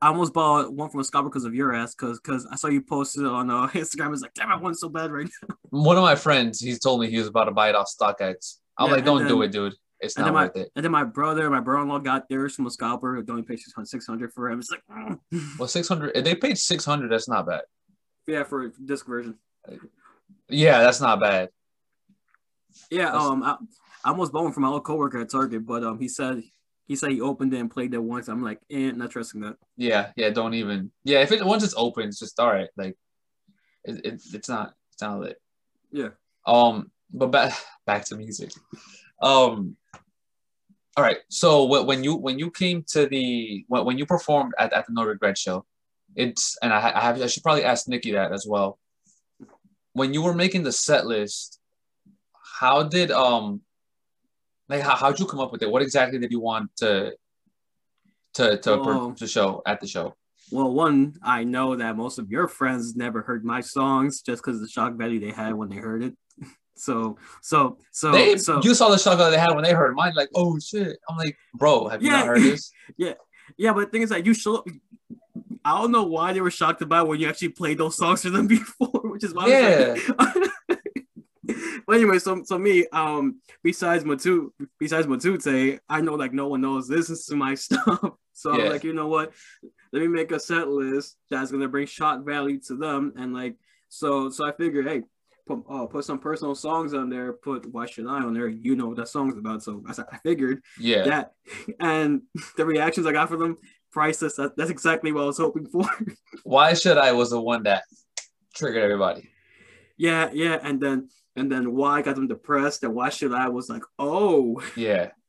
[0.00, 1.94] I almost bought one from a scalper because of your ass.
[1.94, 4.12] Because because I saw you posted on uh, Instagram.
[4.12, 5.56] It's like damn, I want so bad right now.
[5.70, 8.58] One of my friends, he's told me he was about to buy it off StockX.
[8.78, 9.74] I'm Yeah, like, don't do it, dude.
[10.00, 10.70] It's not then my worth it.
[10.76, 13.14] and then my brother, my brother-in-law got theirs from a scalper.
[13.14, 14.58] Who only paid 600 for him.
[14.58, 15.18] It's like mm.
[15.58, 16.12] Well, 600.
[16.14, 17.62] If they paid 600, that's not bad.
[18.26, 19.38] yeah for disc version.
[20.48, 21.48] Yeah, that's not bad.
[22.90, 23.56] Yeah, That's- um, I,
[24.04, 26.42] I almost bought one from my old coworker at Target, but um, he said
[26.86, 28.28] he said he opened it and played it once.
[28.28, 29.56] I'm like, eh, not trusting that.
[29.76, 30.30] Yeah, yeah.
[30.30, 30.90] Don't even.
[31.04, 32.68] Yeah, if it once it's open, it's just all right.
[32.76, 32.96] Like,
[33.84, 35.40] it, it it's not it's not lit.
[35.90, 36.08] Yeah.
[36.46, 37.54] Um, but back
[37.86, 38.50] back to music.
[39.22, 39.76] Um.
[40.96, 41.18] All right.
[41.28, 44.92] So when you when you came to the when, when you performed at, at the
[44.92, 45.64] No Regret show,
[46.14, 48.78] it's and I, I have I should probably ask Nikki that as well.
[49.94, 51.58] When you were making the set list,
[52.60, 53.62] how did um
[54.68, 55.70] like how how'd you come up with it?
[55.70, 57.12] What exactly did you want to
[58.34, 59.12] to to, Oh.
[59.12, 60.14] to show at the show?
[60.50, 64.60] Well, one, I know that most of your friends never heard my songs just because
[64.60, 66.14] the shock value they had when they heard it.
[66.76, 69.94] So so so They, so you saw the shock that they had when they heard
[69.94, 70.98] mine, like, oh shit.
[71.08, 72.16] I'm like, bro, have you Yeah.
[72.18, 72.72] not heard this?
[72.98, 73.12] yeah,
[73.56, 73.72] yeah.
[73.72, 74.64] but the thing is like you show
[75.64, 78.30] I don't know why they were shocked about when you actually played those songs for
[78.30, 79.62] them before, which is why I was
[80.18, 80.50] like,
[81.86, 86.60] but anyway, so so me, um, besides Matu, besides Matute, I know like no one
[86.60, 88.12] knows this is my stuff.
[88.32, 88.68] So I'm Yeah.
[88.68, 89.32] like, you know what?
[89.92, 93.56] Let me make a set list that's gonna bring shot value to them, and like,
[93.88, 95.02] so so I figured, hey,
[95.46, 97.32] put uh, put some personal songs on there.
[97.34, 98.48] Put Why Should I on there?
[98.48, 99.62] You know what that song's about.
[99.62, 101.04] So I, I figured Yeah.
[101.04, 101.32] that,
[101.78, 102.22] and
[102.56, 103.58] the reactions I got from them,
[103.94, 104.36] priceless.
[104.36, 105.84] That, that's exactly what I was hoping for.
[106.42, 107.84] Why should I was the one that
[108.54, 109.30] triggered everybody.
[109.96, 113.68] yeah, yeah, and then and then why got them depressed, and why should I was
[113.68, 114.60] like, oh.
[114.76, 115.10] Yeah.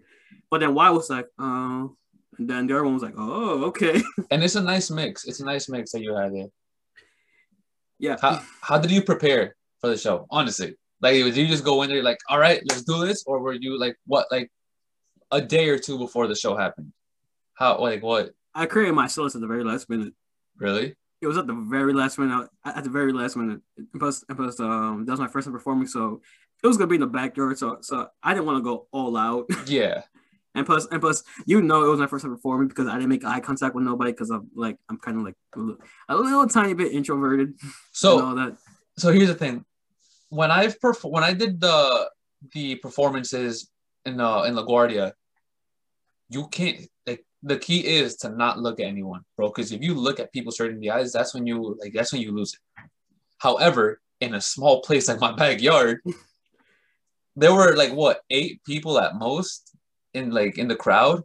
[0.51, 1.97] But then why was like, oh.
[2.37, 4.01] And then the other one was like, oh, okay.
[4.31, 5.25] And it's a nice mix.
[5.25, 6.51] It's a nice mix that you had there.
[7.97, 8.17] yeah.
[8.21, 10.27] How how did you prepare for the show?
[10.29, 10.75] Honestly.
[11.01, 13.23] Like did you just go in there like, all right, let's do this?
[13.25, 14.49] Or were you like what like
[15.31, 16.93] a day or two before the show happened?
[17.55, 18.31] How like what?
[18.55, 20.13] I created my syllabus at the very last minute.
[20.57, 20.95] Really?
[21.21, 22.47] It was at the very last minute.
[22.63, 23.61] At the very last minute.
[23.77, 26.21] And plus, and plus um, that was my first time performing, so
[26.63, 27.57] it was gonna be in the backyard.
[27.57, 29.45] So, so I didn't want to go all out.
[29.67, 30.03] Yeah.
[30.57, 33.09] And plus, and plus, you know, it was my first time performing because I didn't
[33.09, 36.15] make eye contact with nobody because I'm like, I'm kind of like a little, a
[36.15, 37.55] little tiny bit introverted.
[37.91, 38.55] So
[38.97, 39.65] so here's the thing.
[40.29, 42.09] When I've perf- when I did the
[42.53, 43.69] the performances
[44.05, 45.11] in uh in LaGuardia,
[46.29, 46.79] you can't
[47.45, 49.49] the key is to not look at anyone, bro.
[49.49, 52.11] Because if you look at people straight in the eyes, that's when you like that's
[52.11, 52.59] when you lose it.
[53.37, 56.01] However, in a small place like my backyard,
[57.35, 59.75] there were like what eight people at most
[60.15, 61.21] in like in the crowd.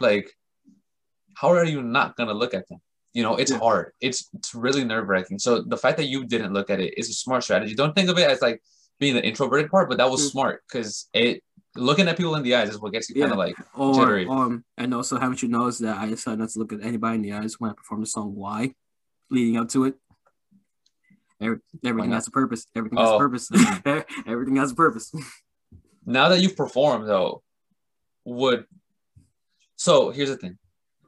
[0.00, 0.30] Like,
[1.34, 2.80] how are you not gonna look at them?
[3.14, 3.92] You know, it's hard.
[4.02, 5.38] It's it's really nerve wracking.
[5.38, 7.74] So the fact that you didn't look at it is a smart strategy.
[7.74, 8.62] Don't think of it as like
[9.00, 10.30] being the introverted part, but that was Mm.
[10.32, 11.42] smart because it
[11.78, 14.26] looking at people in the eyes is what gets you kind of like Or jittery.
[14.28, 17.22] um, and also haven't you noticed that I decided not to look at anybody in
[17.22, 18.74] the eyes when I performed the song "Why,"
[19.30, 19.94] leading up to it.
[21.40, 22.66] Every, everything has a purpose.
[22.74, 23.16] Everything has Oh.
[23.16, 23.48] a purpose.
[24.26, 25.12] everything has a purpose.
[26.06, 27.42] now that you've performed though
[28.24, 28.64] would
[29.76, 30.56] so here's the thing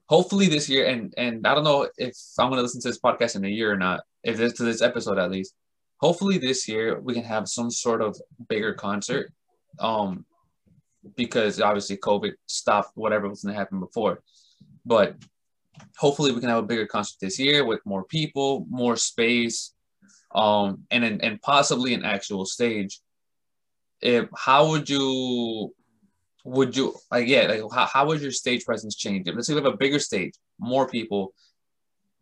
[0.07, 2.99] hopefully this year and and i don't know if i'm going to listen to this
[3.01, 5.55] podcast in a year or not if this to this episode at least
[6.01, 8.15] hopefully this year we can have some sort of
[8.49, 9.33] bigger concert
[9.79, 10.25] um
[11.17, 14.23] because obviously covid stopped whatever was going to happen before.
[14.85, 15.17] But
[15.97, 19.73] hopefully we can have a bigger concert this year with more people more space
[20.35, 23.01] um and and, and possibly an actual stage.
[24.01, 25.75] If how would you
[26.45, 29.29] would you like yeah like how, how would your stage presence change?
[29.29, 31.33] If let's say we have a bigger stage more people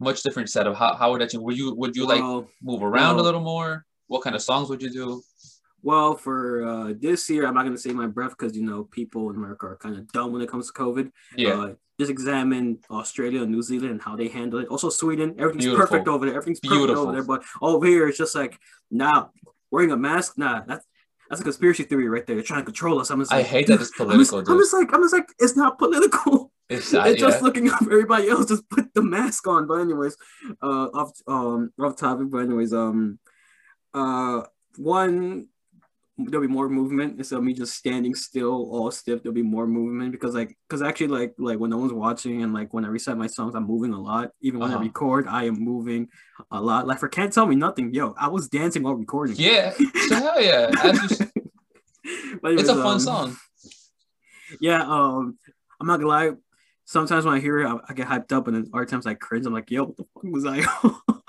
[0.00, 1.42] much different setup how, how would that change?
[1.42, 2.22] Would you would you like
[2.62, 3.84] move around a little more?
[4.06, 5.22] What kind of songs would you do
[5.82, 9.30] well, for uh, this year, I'm not gonna say my breath because you know people
[9.30, 11.10] in America are kind of dumb when it comes to COVID.
[11.36, 14.68] yeah Uh, just examine Australia and New Zealand and how they handle it.
[14.68, 15.86] Also, Sweden, everything's Beautiful.
[15.86, 16.36] perfect over there.
[16.36, 17.02] Everything's perfect Beautiful.
[17.02, 17.24] over there.
[17.24, 18.56] But over here, it's just like,
[18.88, 19.28] nah,
[19.72, 20.86] wearing a mask, nah, that's
[21.28, 22.36] that's a conspiracy theory right there.
[22.36, 23.10] They're trying to control us.
[23.10, 25.12] I'm just i like, hate that it's I'm just, political I'm just like, I'm just
[25.12, 26.52] like, it's not political.
[26.68, 27.44] it's, I, just yeah.
[27.44, 28.46] looking up everybody else.
[28.46, 29.66] Just put the mask on.
[29.66, 30.16] But anyways,
[30.62, 32.30] uh, off um off topic.
[32.30, 33.18] But anyways, um,
[33.92, 34.42] uh,
[34.76, 35.48] one
[36.18, 39.66] there'll be more movement instead of me just standing still all stiff there'll be more
[39.68, 42.88] movement because like because actually like like when no one's watching and like when i
[42.88, 44.30] reset my songs i'm moving a lot.
[44.40, 44.80] Even when Uh-huh.
[44.80, 46.08] i record i am moving
[46.50, 46.86] a lot.
[46.88, 47.94] Like for can't tell me nothing.
[47.94, 49.36] Yo i was dancing while recording.
[49.38, 49.70] Yeah.
[50.08, 50.70] So hell yeah.
[50.82, 51.32] As you s-
[52.42, 53.36] But it's a fun um, song.
[54.60, 55.38] Yeah um
[55.80, 56.30] i'm not gonna lie.
[56.84, 59.14] Sometimes when i hear it i, I get hyped up and then other times i
[59.14, 59.46] cringe.
[59.46, 60.58] I'm like yo what the fuck was i?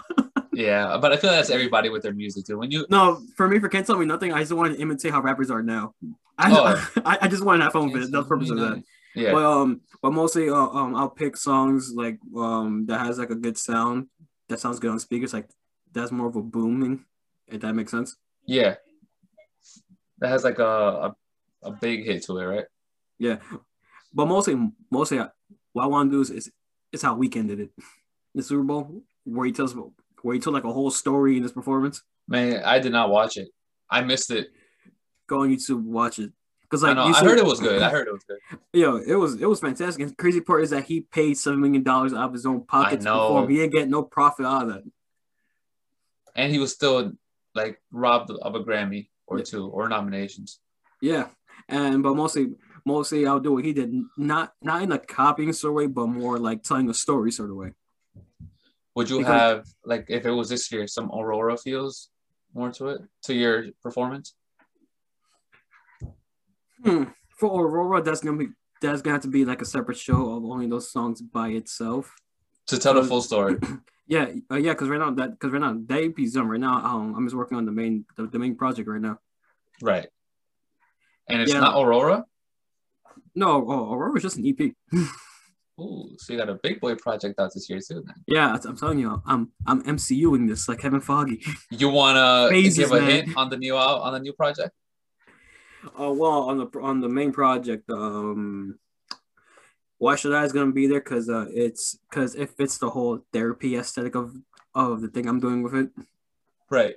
[0.66, 3.02] yeah but i feel that's everybody with their music too when you no
[3.38, 5.64] for me for can't tell me nothing i just want to imitate how rappers are
[5.64, 5.84] now
[6.38, 6.68] i, Oh.
[7.12, 8.78] I, I just want to have fun with it that's the purpose of that
[9.16, 9.70] yeah But um,
[10.04, 14.08] but mostly uh, um, I'll pick songs like um that has like a good sound
[14.50, 15.34] that sounds good on speakers.
[15.34, 15.48] Like
[15.94, 17.06] that's more of a booming.
[17.48, 18.16] If that makes sense.
[18.58, 18.76] yeah
[20.20, 20.74] that has like a,
[21.06, 21.16] a
[21.64, 22.66] a big hit to it right
[23.18, 23.38] Yeah,
[24.14, 24.56] but mostly
[24.92, 25.18] mostly
[25.74, 26.52] what I want to do is, is
[26.94, 27.72] is how Weeknd did it.
[28.36, 29.74] The Super Bowl where he tells
[30.24, 32.02] where he told like a whole story in his performance.
[32.28, 33.50] man i did not watch it
[33.90, 34.48] i missed it
[35.28, 36.32] Go on YouTube, watch it.
[36.70, 37.84] Cause I, know, you I heard it was good.
[37.84, 38.40] I heard it was good.
[38.74, 40.02] Yo, it was it was fantastic.
[40.02, 42.64] And the crazy part is that he paid seven million dollars out of his own
[42.66, 43.48] pocket to perform.
[43.48, 44.84] He didn't get no profit out of that.
[46.36, 47.12] And he was still
[47.54, 49.44] like robbed of a Grammy or Yeah.
[49.44, 50.60] two or nominations.
[51.02, 51.28] Yeah,
[51.68, 52.54] and but mostly,
[52.86, 56.08] mostly I'll do what he did, not not in a copying sort of way, but
[56.08, 57.74] more like telling a story sort of way.
[59.00, 62.10] Would you Because- have like if it was this year some Aurora feels
[62.54, 64.36] more to it to your performance?
[66.84, 67.04] Hmm.
[67.38, 68.50] For Aurora, that's gonna be
[68.82, 72.14] that's gonna have to be like a separate show of only those songs by itself.
[72.68, 73.56] To tell the full story.
[74.12, 76.48] Yeah, uh, yeah, because right now that because right now that EP's done.
[76.50, 79.20] Right now, um, I'm just working on the main the, the main project right now.
[79.84, 80.08] Right.
[81.28, 81.60] And it's Yeah.
[81.60, 82.26] not Aurora?
[83.36, 84.74] No, oh, Aurora's just an EP.
[85.80, 88.16] Ooh, so you got a big boy project out this year too then.
[88.28, 91.42] Yeah, I'm telling you, I'm I'm MCUing this like Kevin Feige.
[91.72, 93.10] You wanna Phases, give a man.
[93.10, 94.72] hint on the new out on the new project?
[95.98, 98.78] Oh well, on the on the main project, um,
[99.98, 101.00] why should I is gonna be there?
[101.02, 104.36] Cause uh, it's cause it fits the whole therapy aesthetic of
[104.76, 105.90] of the thing I'm doing with it.
[106.70, 106.96] Right.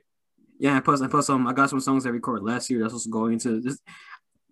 [0.58, 2.92] Yeah, and plus and plus um, I got some songs I recorded last year that's
[2.92, 3.78] also going into this.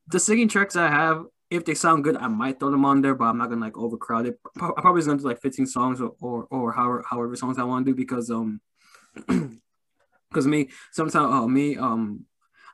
[0.08, 3.14] The singing tracks I have, if they sound good, I might throw them on there,
[3.14, 4.38] but I'm not gonna like overcrowd it.
[4.60, 7.64] I'm probably just gonna do like 15 songs or or, or however however songs I
[7.64, 8.60] want to do because um,
[10.30, 12.24] because me sometimes uh, me um.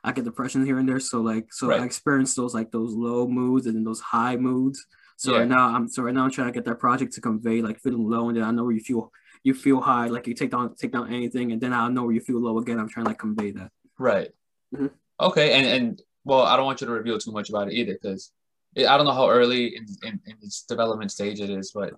[0.03, 1.81] I get depression here and there, so like, so Right.
[1.81, 4.85] I experience those like those low moods and then those high moods.
[5.17, 5.39] So Yeah.
[5.39, 7.79] right now, I'm so right now I'm trying to get that project to convey like
[7.81, 9.11] feeling low, and then I know where you feel
[9.43, 12.13] you feel high, like you take down take down anything, and then I know where
[12.13, 12.79] you feel low again.
[12.79, 13.71] I'm trying to like convey that.
[13.97, 14.29] Right.
[14.73, 14.91] Mhm.
[15.19, 17.93] Okay, and and well, I don't want you to reveal too much about it either,
[17.93, 18.31] because
[18.77, 21.93] I don't know how early in, in, in its development stage it is, but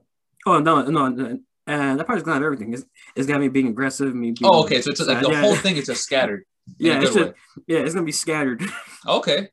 [0.46, 2.74] Oh no, no, no, and that project's gonna have everything.
[2.74, 4.32] It's, it's got me being aggressive, me.
[4.32, 6.46] Being oh, okay, so it's just like the yeah, whole thing is just scattered.
[6.78, 7.34] Yeah, it's just,
[7.68, 8.64] yeah, it's gonna be scattered.
[9.08, 9.50] okay.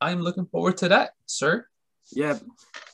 [0.00, 1.66] I'm looking forward to that, sir.
[2.12, 2.38] yeah,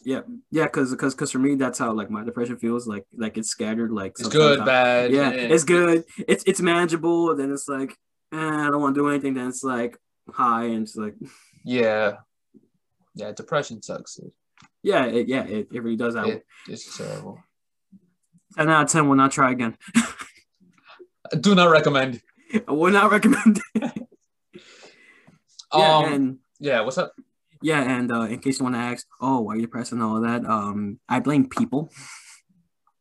[0.04, 0.64] yeah, yeah.
[0.64, 2.86] Because because because for me, that's how like my depression feels.
[2.86, 3.92] Like like it's scattered.
[3.92, 5.12] Like It's good, I- bad.
[5.12, 5.48] Yeah, eh.
[5.50, 6.04] it's good.
[6.28, 7.34] It's it's manageable.
[7.36, 7.96] Then it's like
[8.34, 9.34] eh, I don't want to do anything.
[9.34, 9.96] Then it's like
[10.32, 11.14] high, and it's like
[11.64, 12.16] Yeah,
[13.16, 13.32] yeah.
[13.32, 14.20] Depression sucks.
[14.82, 15.42] Yeah, it, yeah.
[15.44, 16.26] It, it really does that.
[16.28, 17.40] it, it's terrible.
[18.56, 19.76] Ten out of ten will not try again.
[21.40, 22.20] Do not recommend.
[22.68, 23.60] I would not recommend.
[25.74, 26.80] Yeah, Um, and yeah.
[26.82, 27.12] What's up?
[27.60, 30.02] yeah, and uh, in case you want to ask, oh, why are you depressed and
[30.02, 30.44] all that?
[30.46, 31.90] Um, I blame people.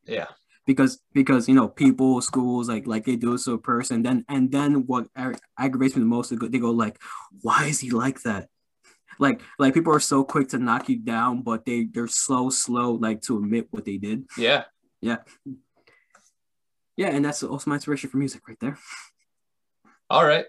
[0.06, 0.28] Yeah.
[0.66, 4.86] because because you know people schools like like they do a person then and then
[4.88, 6.98] what ag- aggravates me the most they go like
[7.42, 8.50] why is he like that
[9.20, 12.94] like like people are so quick to knock you down but they they're slow slow
[12.94, 14.64] like to admit what they did Yeah.
[15.02, 15.18] yeah
[16.98, 18.78] Yeah, and that's also my inspiration for music right there
[20.10, 20.46] All right.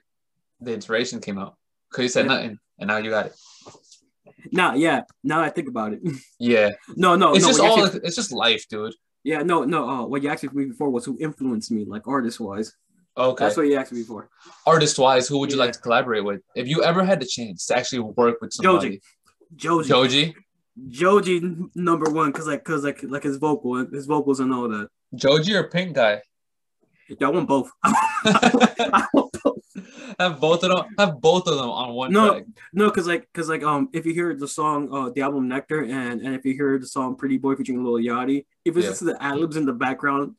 [0.60, 1.56] The inspiration came out.
[1.92, 2.32] Cause you said Yeah.
[2.34, 3.34] nothing, and now you got it.
[4.52, 6.00] now yeah now i think about it
[6.38, 6.70] Yeah.
[6.96, 7.84] no no it's no just all.
[7.84, 8.94] actually- It's just life, dude.
[9.24, 12.38] yeah no no uh, what you asked me before was who influenced me like artist
[12.40, 12.68] wise
[13.18, 13.44] Okay.
[13.44, 14.28] that's what you asked me before
[14.66, 15.64] Artist wise, who would you Yeah.
[15.64, 16.40] like to collaborate with?
[16.54, 19.00] If you ever had the chance to actually work with somebody,
[19.54, 20.34] joji Joji.
[20.88, 24.68] joji n- number one because like because like like his vocal his vocals and all
[24.68, 26.20] that Joji or Pink Guy?
[27.08, 27.70] Yeah, I want both.
[27.84, 29.25] I want both.
[30.18, 30.86] Have both of them.
[30.98, 32.30] Have both of them on one No.
[32.30, 32.44] track.
[32.72, 35.82] No, cause like, cause like, um, if you hear the song, uh, the album Nectar,
[35.82, 38.92] and and if you hear the song Pretty Boy featuring Lil Yachty, if it's Yeah.
[38.94, 40.34] to the ad libs in the background,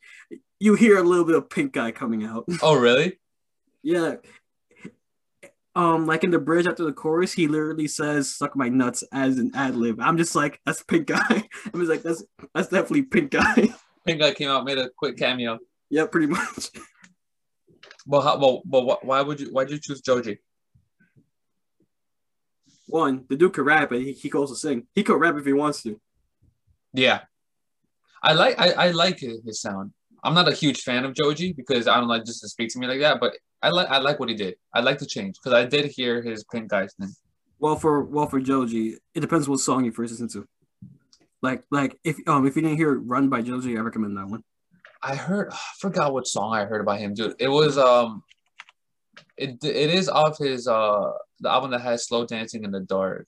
[0.59, 2.45] you hear a little bit of Pink Guy coming out.
[2.61, 3.19] Oh, really?
[3.83, 4.15] yeah.
[5.75, 9.37] Um, like in the bridge after the chorus, he literally says "suck my nuts" as
[9.37, 9.99] an ad lib.
[10.01, 11.19] I'm just like, that's Pink Guy.
[11.73, 12.23] I'm just like, that's
[12.55, 13.53] that's definitely Pink Guy.
[14.07, 15.59] Pink Guy came out, made a quick cameo.
[15.91, 16.71] yeah, pretty much.
[18.07, 18.37] But how?
[18.39, 19.51] Well, but why would you?
[19.51, 20.39] Why did you choose Joji?
[22.87, 24.87] One, the dude could rap, and he, he can also sing.
[24.95, 25.99] He could rap if he wants to.
[26.93, 27.21] Yeah,
[28.23, 28.55] I like.
[28.57, 29.91] I, I like his, his sound.
[30.23, 32.79] I'm not a huge fan of Joji because I don't like just to speak to
[32.79, 33.19] me like that.
[33.19, 33.89] But I like.
[33.89, 34.55] I like what he did.
[34.73, 37.11] I like the change because I did hear his Pink Guy thing.
[37.59, 40.47] Well, for well for Joji, it depends what song you first listen to.
[41.41, 44.43] Like like if um if you didn't hear "Run" by Joji, I recommend that one.
[45.07, 45.49] I heard.
[45.51, 47.35] I forgot what song I heard about him, dude.
[47.39, 48.23] It was um.
[49.37, 53.27] It it is off his uh the album that has slow dancing in the dark.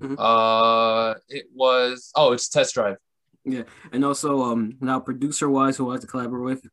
[0.00, 0.16] Mhm.
[0.18, 2.96] Uh, it was oh, it's Test Drive.
[3.44, 3.62] Yeah.
[3.92, 6.72] And also um now producer wise, who I like to collaborate with,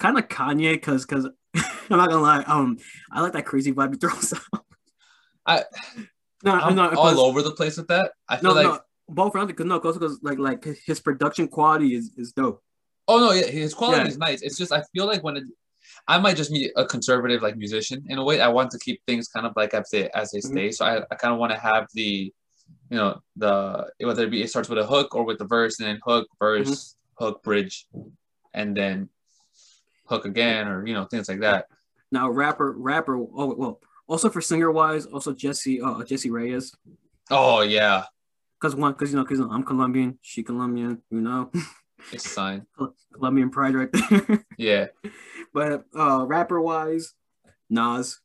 [0.00, 2.78] kind of Kanye, cause cause I'm not gonna lie, um
[3.12, 4.64] I like that crazy vibe he throws out.
[5.46, 5.64] I-
[6.44, 8.12] no I'm not all over the place with that.
[8.28, 11.48] I feel no like no both around because no also because like like his production
[11.48, 12.62] quality is is dope.
[13.08, 14.08] oh no, yeah, his quality Yeah.
[14.08, 14.42] is nice.
[14.42, 15.44] It's just I feel like when it,
[16.08, 18.40] I might just be a conservative like musician in a way.
[18.40, 20.50] I want to keep things kind of like as they as they Mhm.
[20.52, 20.70] stay.
[20.70, 22.32] So I, I kind of want to have the,
[22.90, 25.78] you know, the whether it be it starts with a hook or with the verse
[25.80, 27.24] and then hook verse Mm-hmm.
[27.24, 27.86] hook bridge,
[28.54, 29.08] and then
[30.06, 31.66] hook again or you know things like that.
[32.10, 36.72] Now rapper rapper oh well also for singer wise also Jessie uh Jessie Reyez.
[37.30, 38.04] Oh yeah,
[38.62, 41.50] Cause one, cause you know, cause I'm Colombian, she Colombian, you know,
[42.12, 42.64] it's fine.
[43.12, 44.44] Colombian pride right there.
[44.56, 44.86] Yeah,
[45.52, 47.14] but uh, rapper wise,
[47.68, 48.20] Nas,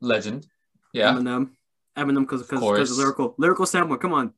[0.00, 0.46] legend.
[0.92, 1.12] Yeah.
[1.14, 1.50] Eminem.
[1.96, 3.98] Eminem because because lyrical lyrical sampler.
[3.98, 4.32] Come on.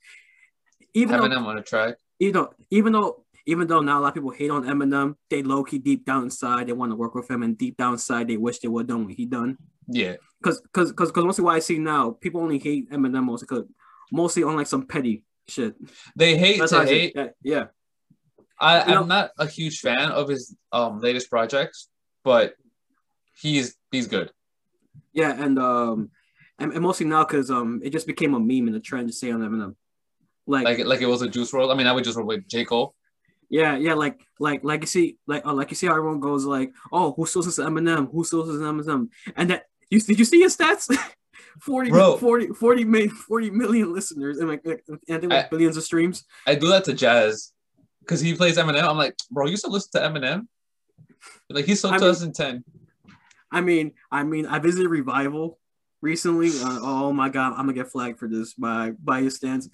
[0.95, 1.97] Even though, Eminem on a track.
[2.19, 5.43] even though even though even though now a lot of people hate on Eminem, they
[5.43, 8.29] low key deep down inside they want to work with him, and deep down inside
[8.29, 9.59] they wish they would done what he done.
[9.87, 10.17] Yeah.
[10.43, 13.69] Because because because because mostly what I see now, people only hate Eminem mostly 'cause-
[14.13, 15.75] mostly on like some petty shit.
[16.17, 17.15] They hate That's to I hate.
[17.17, 17.35] it.
[17.43, 17.67] Yeah.
[18.61, 21.89] I, You know- I'm not a huge fan of his um latest projects,
[22.25, 22.55] but
[23.41, 24.31] he's he's good.
[25.13, 26.11] Yeah, and um,
[26.59, 29.15] and, and mostly now because um, it just became a meme and a trend to
[29.15, 29.75] say on Eminem,
[30.47, 31.73] like, Like like it was a Juice WRLD.
[31.73, 32.95] I mean, I would just roll with J Cole.
[33.49, 36.45] yeah, yeah, like like like you see, like uh, like you see how everyone goes
[36.45, 38.11] like, oh, who still listens Eminem?
[38.13, 39.09] Who still listens Eminem?
[39.35, 40.87] And that you did you see his stats?
[41.61, 42.17] 40, Bro.
[42.19, 46.25] 40, 40, million, 40 million listeners and like, like and like I- billions of streams.
[46.47, 47.53] I do that to Jazz
[48.01, 48.83] because he plays Eminem.
[48.83, 50.47] I'm like, bro, you still listen to Eminem?
[51.49, 52.65] Like he's so I mean- 2010.
[53.53, 55.59] I mean, I mean, I visited Revival
[56.01, 56.49] recently.
[56.51, 59.69] Uh, oh my god, I'm gonna get flagged for this by by his stance.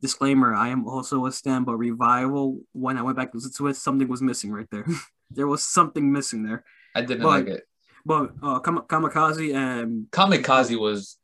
[0.00, 2.60] Disclaimer: I am also a stan, but Revival.
[2.72, 4.86] When I went back to listen to it, something was missing right there.
[5.30, 6.64] there was something missing there.
[6.94, 7.64] I didn't But- like it.
[8.06, 11.16] But uh, Kam- Kamikaze and Kamikaze was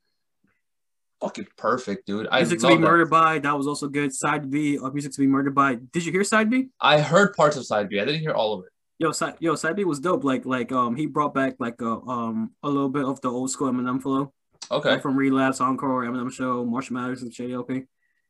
[1.20, 2.26] fucking perfect, dude.
[2.30, 2.80] I Music to be that.
[2.80, 4.14] murdered by that was also good.
[4.14, 5.76] Side B of Music to be murdered by.
[5.76, 6.68] Did you hear Side B?
[6.80, 8.00] I heard parts of Side B.
[8.00, 8.70] I didn't hear all of it.
[8.98, 10.24] Yo, side, yo, side B was dope.
[10.24, 13.50] Like, like, um, he brought back like a um a little bit of the old
[13.50, 14.32] school Eminem flow.
[14.70, 14.90] Okay.
[14.90, 17.84] Like from Relapse, Encore, Eminem Show, Marshall Mathers, and Shady LP.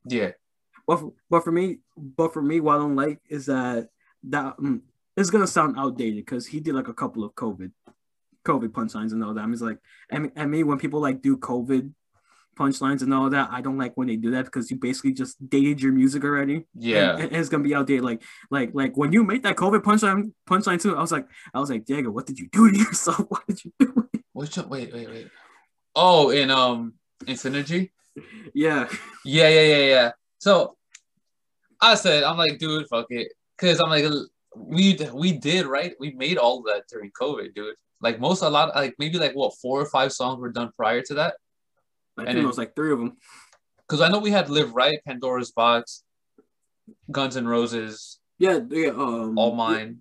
[0.07, 0.31] Yeah.
[0.87, 3.89] But for, but for me, but for me, what I don't like is that
[4.25, 4.81] that mm,
[5.17, 7.73] it's gonna sound outdated because he did like a couple of COVID,
[8.47, 9.43] COVID punchlines and all that.
[9.43, 9.79] I mean, it's like,
[10.11, 11.93] and, and me when people like do COVID
[12.59, 15.37] punchlines and all that, I don't like when they do that because you basically just
[15.49, 16.67] dated your music already.
[16.75, 17.15] Yeah.
[17.15, 18.05] and, and it's gonna be outdated.
[18.05, 21.61] Like, like, like when you made that COVID punchline, punchline too, I was like, I
[21.61, 23.21] was like, Diego, what did you do to yourself?
[23.29, 24.09] What did you do?
[24.33, 25.29] Which one- wait, wait, wait.
[25.95, 26.95] Oh, in um
[27.27, 27.93] Infinity?
[28.55, 28.89] yeah,
[29.25, 30.11] Yeah, yeah, yeah, yeah.
[30.39, 30.77] So
[31.81, 33.33] I said, I'm like, dude, fuck it.
[33.59, 34.05] Cause I'm like
[34.57, 35.95] we we did, right?
[36.01, 37.75] We made all that during COVID, dude.
[38.01, 41.03] Like most a lot like maybe like what four or five songs were done prior
[41.03, 41.35] to that.
[42.19, 43.17] I And think it- was like three of them.
[43.87, 46.05] Because I know we had Live Right, Pandora's Box,
[47.11, 48.91] Guns and Roses, Yeah, yeah.
[48.91, 49.99] Um, All Mine.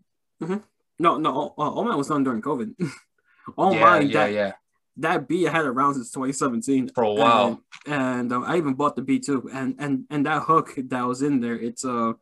[1.01, 2.75] No, no, all, all mine was done during COVID.
[3.57, 4.51] all yeah, mine, yeah, that, yeah.
[4.97, 7.63] that beat I had around since 2017 For a while.
[7.87, 9.49] and, and um, I even bought the beat too.
[9.51, 12.13] And and and that hook that was in there, it's uh,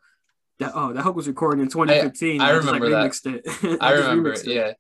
[0.60, 2.40] that oh that hook was recorded in 2015.
[2.40, 3.12] I just, remember that.
[3.12, 3.42] remixed it.
[3.82, 4.46] I just remember it.
[4.46, 4.74] Yeah.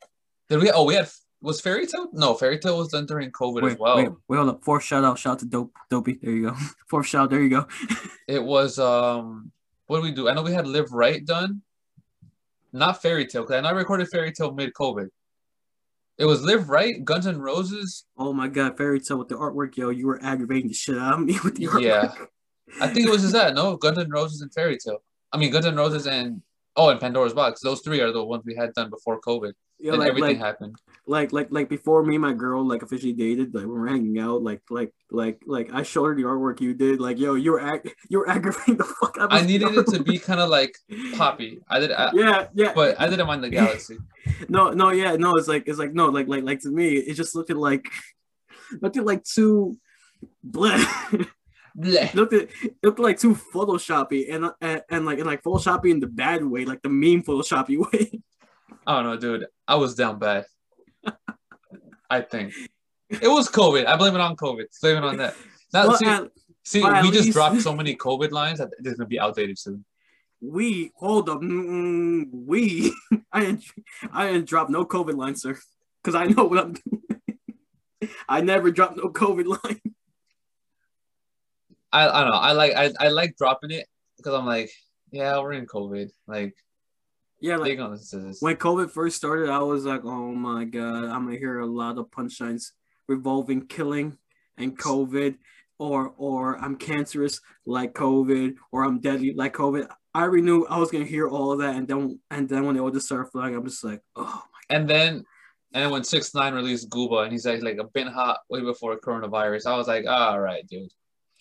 [0.50, 0.72] Did we?
[0.72, 1.10] Oh, we had.
[1.40, 2.10] Was Fairy Tale?
[2.14, 3.98] No, Fairy Tale was done during COVID Wait, as well.
[3.98, 4.64] wait, wait, hold up.
[4.64, 6.18] Fourth shout out, shout out to Dope, Dopey.
[6.20, 6.56] There you go.
[6.88, 7.68] Fourth shout, there you go.
[8.28, 9.52] It was um.
[9.86, 10.28] What did we do?
[10.28, 11.62] I know we had Live Right done.
[12.74, 15.10] Not Fairy Tale, because I know I recorded Fairy Tale mid COVID.
[16.18, 18.06] It was Live Right, Guns N' Roses.
[18.18, 21.14] Oh my god, fairy tale with the artwork, yo, you were aggravating the shit out
[21.14, 21.84] of me with the artwork.
[21.84, 22.12] Yeah.
[22.82, 23.54] I think it was just that.
[23.54, 24.98] No, Guns N' Roses and Fairy Tale.
[25.32, 26.42] I mean, Guns N' Roses and
[26.76, 27.62] oh, and Pandora's Box.
[27.62, 30.46] Those three are the ones we had done before COVID, Yeah, and like, everything like,
[30.46, 30.76] happened.
[31.06, 33.88] like like like before me and my girl like officially dated like when we were
[33.88, 37.36] hanging out like like like like I showed her the artwork you did like yo
[37.36, 40.18] you were ag- you were aggravating the fuck out of I needed it to be
[40.18, 40.76] kind of like
[41.16, 41.60] poppy.
[41.70, 43.98] I did, I, yeah yeah but I didn't mind the Galaxy.
[44.50, 47.14] no no yeah no it's like it's like no like like like to me it
[47.14, 47.88] just looked like
[48.82, 49.78] looked like too
[50.48, 50.84] bleh.
[51.78, 52.12] Bleh.
[52.16, 55.92] looked at it looked like too photoshoppy and, uh, and and like and like photoshoppy
[55.92, 58.24] in the bad way like the meme photoshoppy way
[58.88, 59.46] I don't know, dude.
[59.68, 60.46] I was down bad.
[62.10, 62.54] I think
[63.10, 63.86] it was COVID.
[63.86, 64.66] I blame it on COVID.
[64.82, 65.36] Blame it on that.
[65.74, 66.32] Now, Well, see, at-
[66.64, 69.84] see, we just least- dropped so many COVID lines that it's gonna be outdated soon.
[70.40, 71.42] We hold up.
[71.42, 72.94] Mm, we
[73.32, 73.64] I didn't
[74.14, 75.58] I didn't drop no COVID line, sir,
[76.02, 78.10] because I know what I'm doing.
[78.30, 79.82] I never dropped no COVID line.
[81.92, 82.38] I, I don't know.
[82.38, 84.72] I like I, I like dropping it because I'm like,
[85.12, 86.10] yeah, we're in COVID.
[86.28, 86.56] Like,
[87.40, 88.42] Yeah, like gonna listen to this.
[88.42, 91.98] when COVID first started, I was like, oh my god, I'm gonna hear a lot
[91.98, 92.72] of punchlines
[93.08, 94.18] revolving killing
[94.58, 95.38] and COVID,
[95.78, 99.88] or or I'm cancerous like COVID, or I'm deadly like COVID.
[100.16, 102.76] I already knew I was gonna hear all of that, and then and then when
[102.76, 104.44] they all just started flying, I'm just like, oh my." God.
[104.70, 105.14] And then,
[105.74, 108.62] and then when Six Nine released Gooba, and he's like, like a been hot way
[108.62, 109.68] before coronavirus.
[109.68, 110.90] I was like, all right, dude.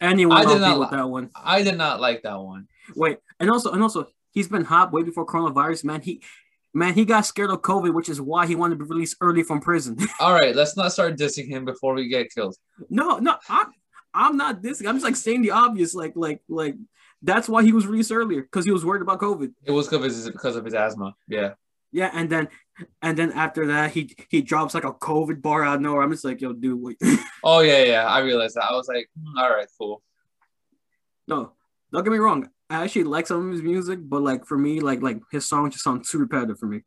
[0.00, 1.30] anyone I did not with li- that one.
[1.34, 2.68] I did not like that one.
[2.94, 4.06] Wait, and also and also
[4.36, 6.02] he's been hot way before coronavirus, man.
[6.02, 6.22] He
[6.74, 9.42] man, he got scared of COVID, which is why he wanted to be released early
[9.42, 9.96] from prison.
[10.20, 12.54] All right, let's not start dissing him before we get killed.
[12.88, 13.72] no, no, I'm
[14.14, 14.80] I'm not this.
[14.80, 16.76] I'm just like saying the obvious, like like like
[17.22, 19.52] that's why he was released earlier because he was worried about COVID.
[19.64, 21.14] It was because because of his asthma.
[21.26, 21.54] Yeah.
[21.92, 22.48] Yeah, and then
[23.00, 26.02] and then after that, he he drops like a COVID bar out of nowhere.
[26.02, 26.82] I'm just like, yo, dude.
[26.82, 26.98] Wait.
[27.44, 28.06] oh yeah, yeah.
[28.06, 28.64] I realized that.
[28.64, 30.02] I was like, mm, all right, cool.
[31.26, 31.52] No,
[31.90, 32.50] don't get me wrong.
[32.68, 35.74] I actually like some of his music, but like for me, like like his songs
[35.74, 36.80] just sound too repetitive for me.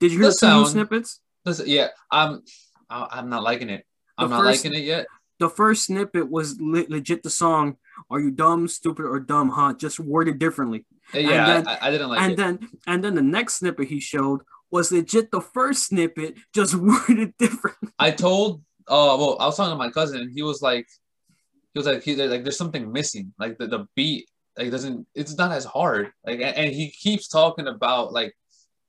[0.00, 1.20] Did you hear the, sound, snippets?
[1.64, 2.42] yeah, I'm
[2.90, 3.84] I'm not liking it.
[4.16, 5.06] I'm the not first, liking it yet.
[5.38, 7.76] The first snippet was le- legit the song
[8.10, 9.74] "Are you dumb, stupid, or dumb?" Huh?
[9.74, 10.84] Just worded differently.
[11.14, 12.40] Yeah, then, I, I, didn't like and it.
[12.40, 14.40] And then and then the next snippet he showed
[14.70, 16.74] was legit the first snippet, just
[17.08, 17.78] worded different.
[17.98, 20.86] I told, uh, well, I was talking to my cousin, and he was like,
[21.72, 23.32] he was like, he like, there's something missing.
[23.38, 24.28] Like the, the beat,
[24.58, 26.12] like doesn't, it's not as hard.
[26.26, 28.36] Like, and, and he keeps talking about like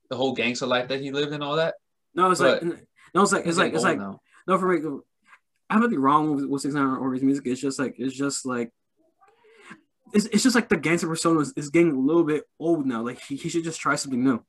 [0.10, 1.76] the whole gangster life that he lived and all that.
[2.16, 4.20] No, it's but, like, no, it's like, it's like, it's like, now.
[4.48, 5.02] no, for me,
[5.70, 7.46] I might be wrong with, with Six Nine or his music.
[7.46, 8.72] It's just like, it's just like.
[10.12, 13.04] It's, it's just like the gangster persona is, is getting a little bit old now.
[13.04, 14.44] Like he, he should just try something new.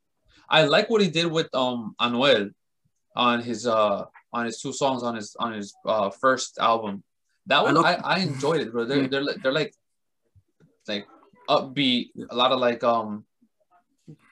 [0.48, 2.50] I like what he did with um Anuel
[3.14, 7.04] on his uh on his two songs on his on his uh first album.
[7.44, 8.86] That one I, I, I enjoyed it, bro.
[8.86, 9.74] They're, they're they're like
[10.90, 11.06] like
[11.48, 13.24] upbeat, a lot of like um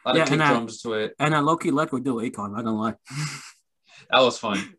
[0.04, 1.14] a lot yeah, of kick drums to it.
[1.18, 2.94] And I low key like with Dil Akon, I don't lie.
[4.10, 4.74] that was fun.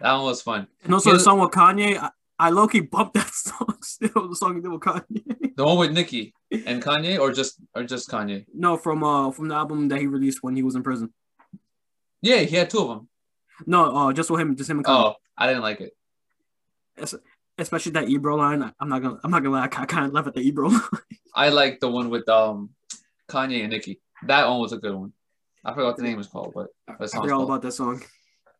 [0.00, 0.66] That one was fun.
[0.84, 4.36] And also the song with Kanye, I, I low key bumped that song still, the
[4.36, 5.56] song he did with Kanye.
[5.56, 8.44] The one with Nicki and Kanye or just or just Kanye?
[8.54, 11.12] No, from uh from the album that he released when he was in prison.
[12.22, 13.08] Yeah, he had two of them.
[13.64, 15.12] No, uh, just with him, just him and Kanye.
[15.12, 15.92] Oh, I didn't like it.
[16.98, 17.14] It's,
[17.58, 18.72] especially that Ebro line.
[18.80, 20.80] I'm not gonna I'm not gonna lie, I kind of left at the Ebro line.
[21.34, 22.70] I like the one with um
[23.28, 24.00] Kanye and Nicki.
[24.24, 25.12] That one was a good one.
[25.64, 28.02] I forgot what the name was called, but I forgot all about that song.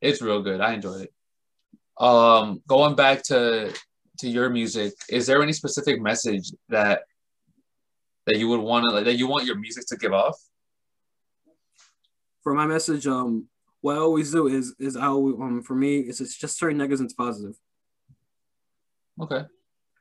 [0.01, 0.61] It's real good.
[0.61, 1.12] I enjoyed it.
[1.99, 3.72] Um, going back to
[4.18, 7.03] to your music, is there any specific message that
[8.26, 10.36] that you would want to like that you want your music to give off?
[12.42, 13.49] For my message, um,
[13.80, 16.76] what I always do is is I always, um for me it's, it's just turn
[16.76, 17.57] negatives into positive.
[19.21, 19.43] Okay.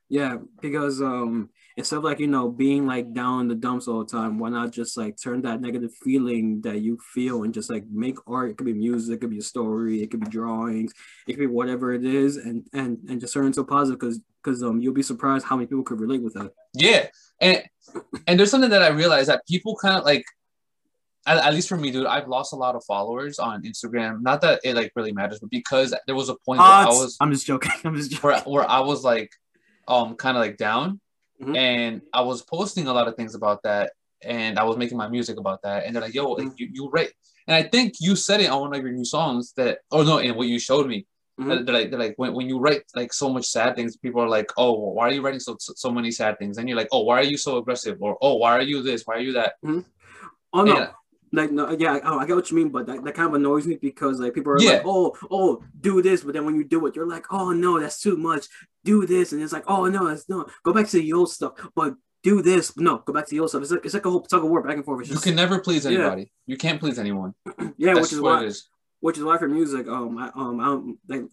[0.08, 4.04] Yeah, because um instead of like you know being like down in the dumps all
[4.04, 7.72] the time, why not just like turn that negative feeling that you feel and just
[7.72, 8.52] like make art?
[8.52, 10.94] It could be music, it could be a story, it could be drawings,
[11.28, 14.62] it could be whatever it is, and and and just turn into positive because because
[14.62, 16.52] um you'll be surprised how many people could relate with that.
[16.76, 17.08] Yeah,
[17.42, 17.64] and
[18.28, 20.24] and there's something that I realized that people kind of like.
[21.28, 24.22] At, at least for me, dude, I've lost a lot of followers on Instagram.
[24.22, 26.86] Not that it like really matters, but because there was a point uh, where I
[26.86, 27.18] was.
[27.20, 27.72] I'm just joking.
[27.84, 28.30] I'm just joking.
[28.30, 29.32] Where, where I was like,
[29.88, 31.00] um kind of like down
[31.42, 31.56] mm-hmm.
[31.56, 35.08] and I was posting a lot of things about that and I was making my
[35.08, 36.50] music about that and they're like yo mm-hmm.
[36.58, 37.12] you, you write
[37.48, 40.20] and I think you said it on one of your new songs that oh no
[40.20, 41.06] and what you showed me
[41.40, 41.66] mm-hmm.
[41.66, 44.30] they're like they're like when, when you write like so much sad things people are
[44.30, 47.04] like oh why are you writing so so many sad things and you're like oh
[47.04, 49.54] why are you so aggressive or oh why are you this why are you that
[49.64, 49.82] mm-hmm.
[50.54, 50.90] oh no and,
[51.36, 53.66] like no, yeah, oh, I get what you mean, but that, that kind of annoys
[53.68, 54.74] me because like people are yeah.
[54.74, 57.80] like, oh, oh, do this, but then when you do it, you're like, oh no,
[57.80, 58.48] that's too much.
[58.84, 61.54] Do this, and it's like, oh no, that's no, go back to the old stuff,
[61.76, 63.62] but do this, no, go back to the old stuff.
[63.62, 65.02] It's like it's like a whole tug of war back and forth.
[65.02, 66.24] It's just, you can never please anybody.
[66.24, 66.28] Yeah.
[66.48, 67.34] You can't please anyone.
[67.78, 68.50] yeah, that's which is why,
[69.00, 71.24] which is why for music, um, I, um, I don't like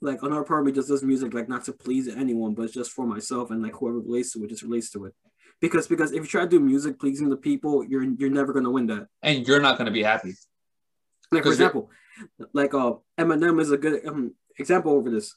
[0.00, 2.92] like another part of me just does music like not to please anyone, but just
[2.92, 5.14] for myself and like whoever relates to it just relates to it
[5.60, 8.70] because because if you try to do music pleasing the people, you're you're never gonna
[8.70, 9.08] win that.
[9.22, 10.34] And you're not gonna be happy.
[11.30, 11.90] Like for example,
[12.52, 15.34] like uh Eminem is a good um, example over this.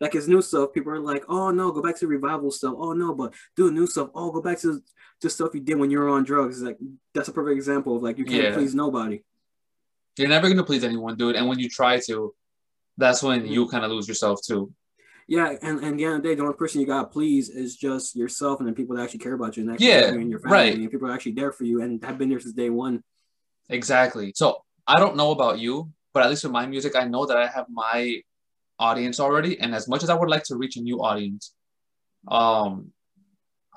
[0.00, 2.92] Like his new stuff, people are like, "Oh no, go back to revival stuff." Oh
[2.92, 4.10] no, but do new stuff.
[4.14, 4.82] Oh, go back to
[5.20, 6.60] the stuff you did when you were on drugs.
[6.60, 6.78] Like
[7.14, 8.54] that's a perfect example of like you can't yeah.
[8.54, 9.22] please nobody.
[10.18, 11.36] You're never gonna please anyone, dude.
[11.36, 12.34] And when you try to,
[12.98, 14.72] that's when you kind of lose yourself too
[15.28, 17.48] yeah, and, and the end of the day, the only person you got to please
[17.48, 20.20] is just yourself and the people that actually care about you and actually yeah, you
[20.20, 20.74] and your family right.
[20.74, 23.02] and people are actually there for you and have been there since day one.
[23.68, 24.32] Exactly.
[24.34, 27.36] So I don't know about you, but at least with my music, I know that
[27.36, 28.20] I have my
[28.78, 29.58] audience already.
[29.60, 31.54] And as much as I would like to reach a new audience,
[32.28, 32.92] um,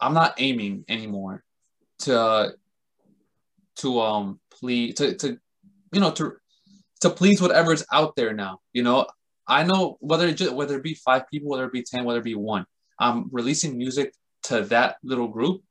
[0.01, 1.43] I'm not aiming anymore
[1.99, 2.53] to
[3.77, 5.39] to um please to to
[5.93, 6.33] you know to
[7.01, 8.59] to please whatever's out there now.
[8.73, 9.05] You know,
[9.47, 12.19] I know whether it just, whether it be five people, whether it be ten, whether
[12.19, 12.65] it be one.
[12.99, 15.61] I'm releasing music to that little group.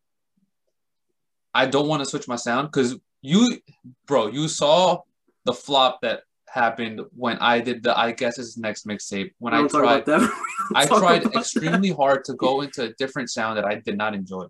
[1.54, 3.58] I don't want to switch my sound because you,
[4.06, 5.02] bro, you saw
[5.44, 9.32] the flop that happened when I did the I guess it's next mixtape.
[9.38, 10.04] When I tried,
[10.74, 14.46] I tried extremely hard to go into a different sound that I did not enjoy.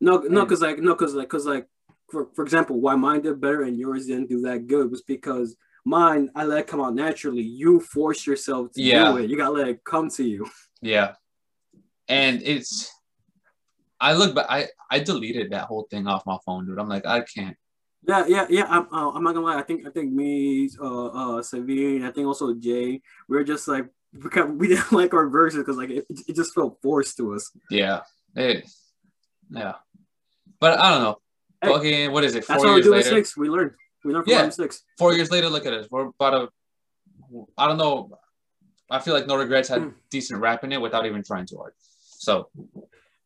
[0.00, 1.66] No, no, because like no, because like because like
[2.10, 5.56] for, for example, why mine did better and yours didn't do that good was because
[5.84, 7.42] Mine, I let it come out naturally.
[7.42, 9.10] You force yourself to yeah.
[9.10, 9.30] do it.
[9.30, 10.46] You gotta let it come to you.
[10.82, 11.14] Yeah.
[12.08, 12.90] And it's
[14.00, 16.78] I look but I I deleted that whole thing off my phone, dude.
[16.78, 17.56] I'm like, I can't.
[18.06, 18.66] Yeah, yeah, yeah.
[18.68, 19.58] I'm, uh, I'm not gonna lie.
[19.58, 23.02] I think I think me, uh, uh, Savine, I think also Jay.
[23.28, 23.86] We are just like
[24.18, 27.50] because we didn't like our verses because like it, it just felt forced to us.
[27.70, 28.00] Yeah,
[28.34, 28.68] it,
[29.50, 29.74] yeah.
[30.60, 31.18] But I don't know.
[31.60, 32.44] Hey, Fucking what is it?
[32.44, 33.04] Four That's what we do later.
[33.04, 33.36] mistakes.
[33.36, 33.72] We learned.
[34.04, 34.46] We learned from Yeah.
[34.46, 34.82] mistakes.
[34.98, 35.86] Four years later, look at us.
[35.90, 36.48] We're about to.
[37.56, 38.18] I don't know.
[38.90, 39.88] I feel like No Regrets had Hmm.
[40.10, 41.74] decent rap in it without even trying too hard.
[42.02, 42.48] So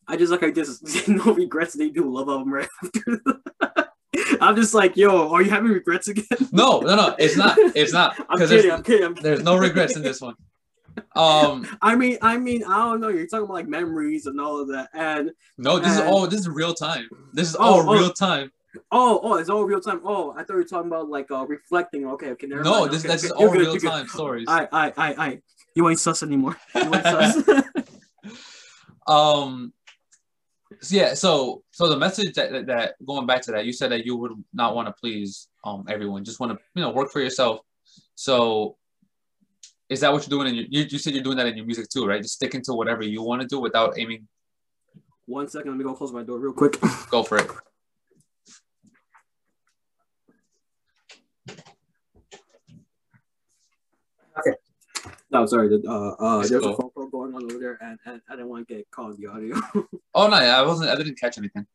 [0.07, 1.75] I just like I just no regrets.
[1.75, 3.23] They do love album right after.
[4.41, 6.27] I'm just like, yo, are you having regrets again?
[6.53, 7.17] no, no, no.
[7.19, 7.57] It's not.
[7.59, 8.49] It's not I'm kidding.
[8.49, 9.05] there's, I'm kidding.
[9.07, 10.35] I'm there's no regrets in this one.
[11.17, 13.09] Um, I mean, I mean, I don't know.
[13.09, 16.27] You're talking about like memories and all of that, and no, this is all.
[16.29, 17.09] This is real time.
[17.33, 17.99] This is Oh, all oh.
[17.99, 18.53] real time.
[18.91, 20.01] Oh, oh, it's all real time.
[20.05, 22.07] Oh, I thought you were talking about like uh, reflecting.
[22.07, 22.93] Okay, okay, never No, mind.
[22.93, 23.35] this okay, that's okay.
[23.45, 24.47] all good, real time stories.
[24.49, 25.41] I, I, I, I.
[25.75, 26.57] You ain't sus anymore.
[26.75, 27.45] You ain't sus.
[29.07, 29.73] um
[30.81, 33.91] so yeah so so the message that, that that going back to that you said
[33.93, 37.11] that you would not want to please um everyone just want to you know work
[37.11, 37.61] for yourself
[38.15, 38.77] so
[39.91, 41.67] is that what you're doing in your you, you said you're doing that in your
[41.67, 44.27] music too right just sticking to whatever you want to do without aiming
[45.27, 46.81] One second, let me go close my door real quick.
[47.11, 47.51] go for it
[55.31, 55.69] No, sorry.
[55.69, 56.75] the- Uh, uh, there's cool.
[56.75, 59.15] a phone call going on over there, and, and I didn't want to get caught
[59.15, 59.55] in the audio.
[60.15, 61.67] oh no i wasn't i didn't catch anything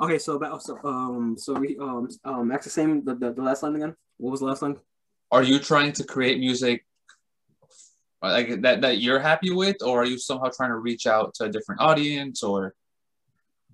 [0.00, 3.42] okay, so about so um so we um um ask the same the, the, the
[3.42, 3.94] last line again.
[4.16, 4.76] What was the last line?
[5.30, 6.84] are you trying to create music
[8.22, 11.44] like that that you're happy with or are you somehow trying to reach out to
[11.44, 12.74] a different audience or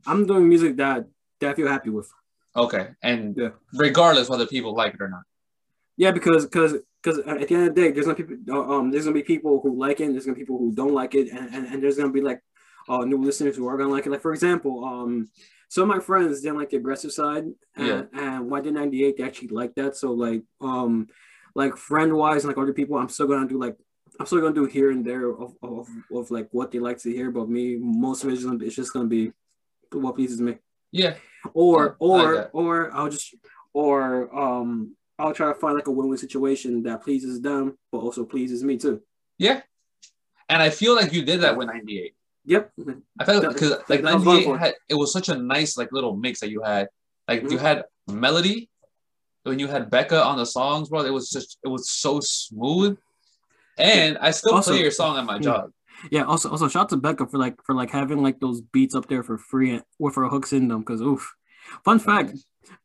[0.06, 1.06] I'm doing music that
[1.40, 2.08] that I feel happy with.
[2.56, 3.50] okay and Yeah.
[3.74, 5.24] regardless whether people like it or not
[5.96, 6.72] Yeah, because because
[7.02, 9.22] because at the end of the day, there's gonna people uh, um there's gonna be
[9.22, 11.66] people who like it, and there's gonna be people who don't like it, and, and,
[11.66, 12.40] and there's gonna be like
[12.88, 14.10] uh new listeners who are gonna like it.
[14.10, 15.28] Like for example, um
[15.68, 17.44] some of my friends didn't like the aggressive side,
[17.76, 18.02] and, Yeah.
[18.12, 19.96] and why did '98 they actually like that?
[19.96, 21.08] So like um
[21.54, 23.76] like friend wise and like other people, I'm still gonna do like
[24.18, 27.10] I'm still gonna do here and there of, of, of like what they like to
[27.10, 29.32] hear, but me most of it is gonna it's just gonna be
[29.92, 30.56] what pleases me
[30.92, 31.14] yeah
[31.54, 33.34] or or or I'll just
[33.72, 34.02] or
[34.36, 38.62] um I'll try to find like a win-win situation that pleases them but also pleases
[38.64, 39.00] me too.
[39.38, 39.60] Yeah.
[40.48, 42.14] And I feel like you did that with 98.
[42.46, 42.72] Yep.
[43.20, 44.58] I felt because like that was going 98 it.
[44.58, 46.88] had it was such a nice like little mix that you had.
[47.28, 47.60] Like you Mhm.
[47.60, 48.68] had melody
[49.44, 51.02] when you had Becca on the songs, bro.
[51.04, 52.98] It was just it was so smooth.
[53.78, 55.42] And I still Also- play your song at my Hmm.
[55.42, 55.70] job.
[56.10, 56.24] Yeah.
[56.24, 59.06] Also, also shout out to Becca for like for like having like those beats up
[59.08, 60.80] there for free and, with her hooks in them.
[60.80, 61.34] Because oof.
[61.84, 62.36] Fun fact: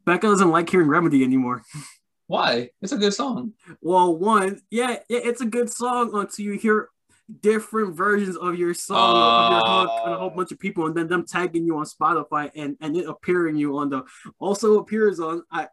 [0.05, 1.63] Becca doesn't like hearing Remedy anymore.
[2.28, 2.71] Why?
[2.82, 3.53] It's a good song.
[3.82, 6.89] Well, one, yeah, it- it's a good song until you hear
[7.41, 10.36] different versions of your song of your hook and a whole Oh.
[10.36, 13.78] bunch of people, and then them tagging you on Spotify and and it appearing you
[13.78, 14.03] on the
[14.39, 15.67] also appears on I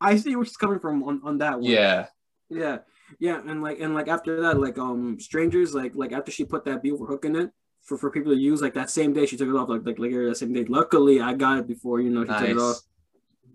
[0.00, 1.64] I see where she's coming from on on that one.
[1.70, 2.06] Yeah.
[2.50, 2.78] yeah,
[3.18, 6.64] yeah, and like and like after that, like um strangers, like like after she put
[6.66, 7.50] that beautiful hook in it.
[7.82, 9.98] For, for people to use like that same day she took it off like like
[9.98, 10.64] later that same day.
[10.64, 12.80] Luckily I got it before you know she took it off.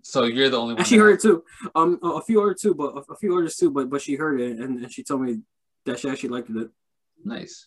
[0.02, 0.84] So you're the only one.
[0.84, 1.44] She heard it too.
[1.74, 3.70] Um, a few other too, but a, few others too.
[3.70, 5.40] But but she heard it, and, and she told me
[5.86, 6.68] that she actually liked it.
[7.24, 7.66] Nice.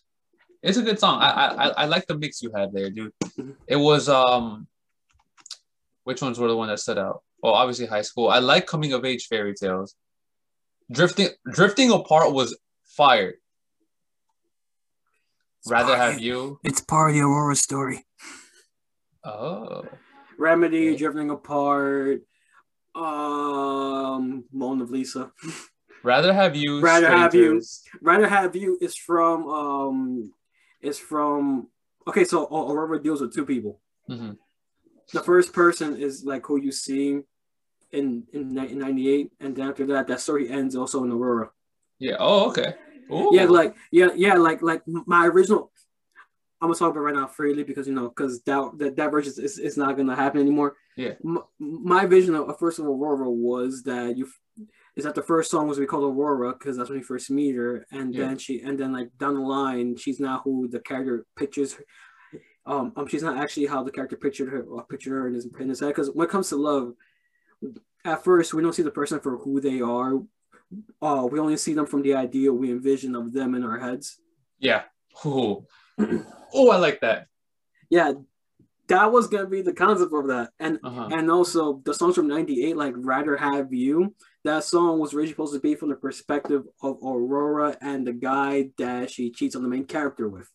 [0.62, 1.20] It's a good song.
[1.20, 3.12] I I I- like the mix you had there, dude.
[3.24, 3.54] Mhm.
[3.66, 4.66] It was um
[6.04, 7.22] which ones were the one that stood out?
[7.42, 8.28] Well, obviously high school.
[8.28, 9.94] I like coming of age fairy tales.
[10.90, 13.34] Drifting drifting apart was fire.
[15.66, 16.58] Rather have you.
[16.62, 18.04] It's part of the Aurora story.
[19.24, 19.84] Oh.
[20.38, 20.96] Remedy, Okay.
[20.98, 22.22] drifting apart.
[22.94, 25.32] Um, Moan of Lisa.
[26.02, 26.80] Rather have you.
[26.80, 27.60] Rather have you.
[27.60, 27.82] strangers.
[28.02, 30.32] Rather have you is from um,
[30.82, 31.68] is from
[32.06, 32.24] okay.
[32.24, 33.80] So Aurora deals with two people.
[34.08, 34.36] Mhm.
[35.12, 37.20] The first person is like who you see
[37.92, 41.50] in in '98, and then after that, that story ends also in Aurora.
[41.98, 42.16] Yeah.
[42.18, 42.74] Oh, okay.
[43.10, 43.30] Ooh.
[43.32, 45.70] Yeah, like yeah, yeah, like like my original.
[46.60, 49.10] I'm gonna talk about it right now freely because you know because that that, that
[49.10, 50.76] version is, is not gonna happen anymore.
[50.96, 51.14] Yeah.
[51.24, 54.28] M- my vision of, of first of Aurora was that you
[54.96, 57.54] is that the first song was we called Aurora because that's when you first meet
[57.56, 58.26] her, and Yeah.
[58.28, 61.74] then she and then like down the line she's not who the character pictures.
[61.74, 61.84] Her.
[62.66, 65.46] Um, um, she's not actually how the character pictured her or pictured her in his
[65.60, 65.88] in his head.
[65.88, 66.94] Because when it comes to love,
[68.06, 70.14] at first we don't see the person for who they are.
[71.02, 74.18] Uh, we only see them from the idea we envision of them in our heads.
[74.58, 74.82] Yeah.
[75.26, 75.66] Ooh.
[76.54, 77.26] oh, I like that.
[77.90, 78.12] Yeah,
[78.88, 81.08] that was gonna be the concept of that, and Uh-huh.
[81.12, 84.14] and also the songs from '98, like "Rather Have You."
[84.44, 88.70] That song was originally supposed to be from the perspective of Aurora and the guy
[88.78, 90.50] that she cheats on the main character with,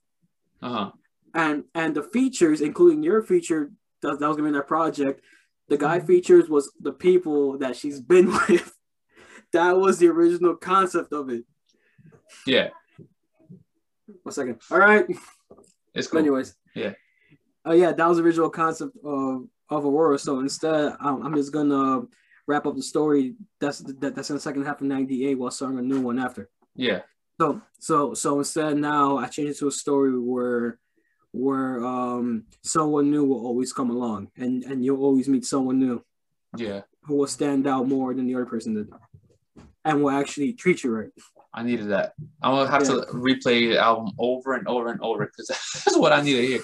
[0.62, 0.92] Uh-huh.
[1.34, 3.72] and and the features, including your feature
[4.02, 5.22] that, that was gonna be in that project,
[5.70, 8.76] the guy features was the people that she's been with.
[9.54, 11.44] that was the original concept of it.
[12.46, 12.70] Yeah.
[14.24, 14.60] One second.
[14.72, 15.06] All right.
[15.94, 16.20] It's But cool.
[16.20, 16.56] anyways.
[16.76, 16.94] Yeah.
[17.68, 20.18] Uh, yeah, that was the original concept of of Aurora.
[20.18, 22.04] So instead, I'm, I'm just gonna
[22.48, 23.36] wrap up the story.
[23.60, 26.50] That's that, that's in the second half of '98 while starting a new one after.
[26.76, 27.02] Yeah.
[27.40, 30.80] So so so instead now I changed it to a story where
[31.32, 36.04] where um someone new will always come along and and you'll always meet someone new
[36.58, 36.82] Yeah.
[37.04, 38.90] who will stand out more than the other person did
[39.86, 41.12] and will actually treat you right.
[41.60, 42.14] I needed that.
[42.42, 45.48] I'm gonna have to replay the album over and over and over because
[45.86, 46.62] that's what I need to hear.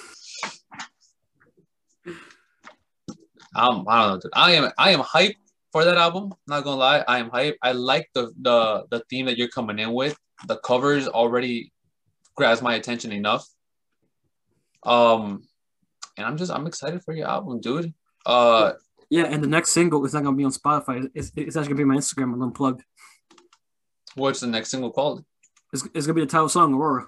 [3.54, 4.20] Um, I don't know.
[4.20, 4.30] Dude.
[4.32, 5.36] I am I am hyped
[5.70, 6.32] for that album.
[6.46, 7.56] Not gonna lie, I am hyped.
[7.60, 10.16] I like the the the theme that you're coming in with.
[10.48, 11.72] The covers already
[12.34, 13.46] grabs my attention enough.
[14.82, 15.42] Um,
[16.16, 17.92] and I'm just I'm excited for your album, dude.
[18.24, 18.72] Uh,
[19.10, 21.10] Yeah, and the next single is not gonna be on Spotify.
[21.14, 22.82] It's, it's actually gonna be my Instagram Unplugged.
[24.16, 25.24] What's the next single called?
[25.72, 27.06] It's, it's gonna be the title song, Aurora.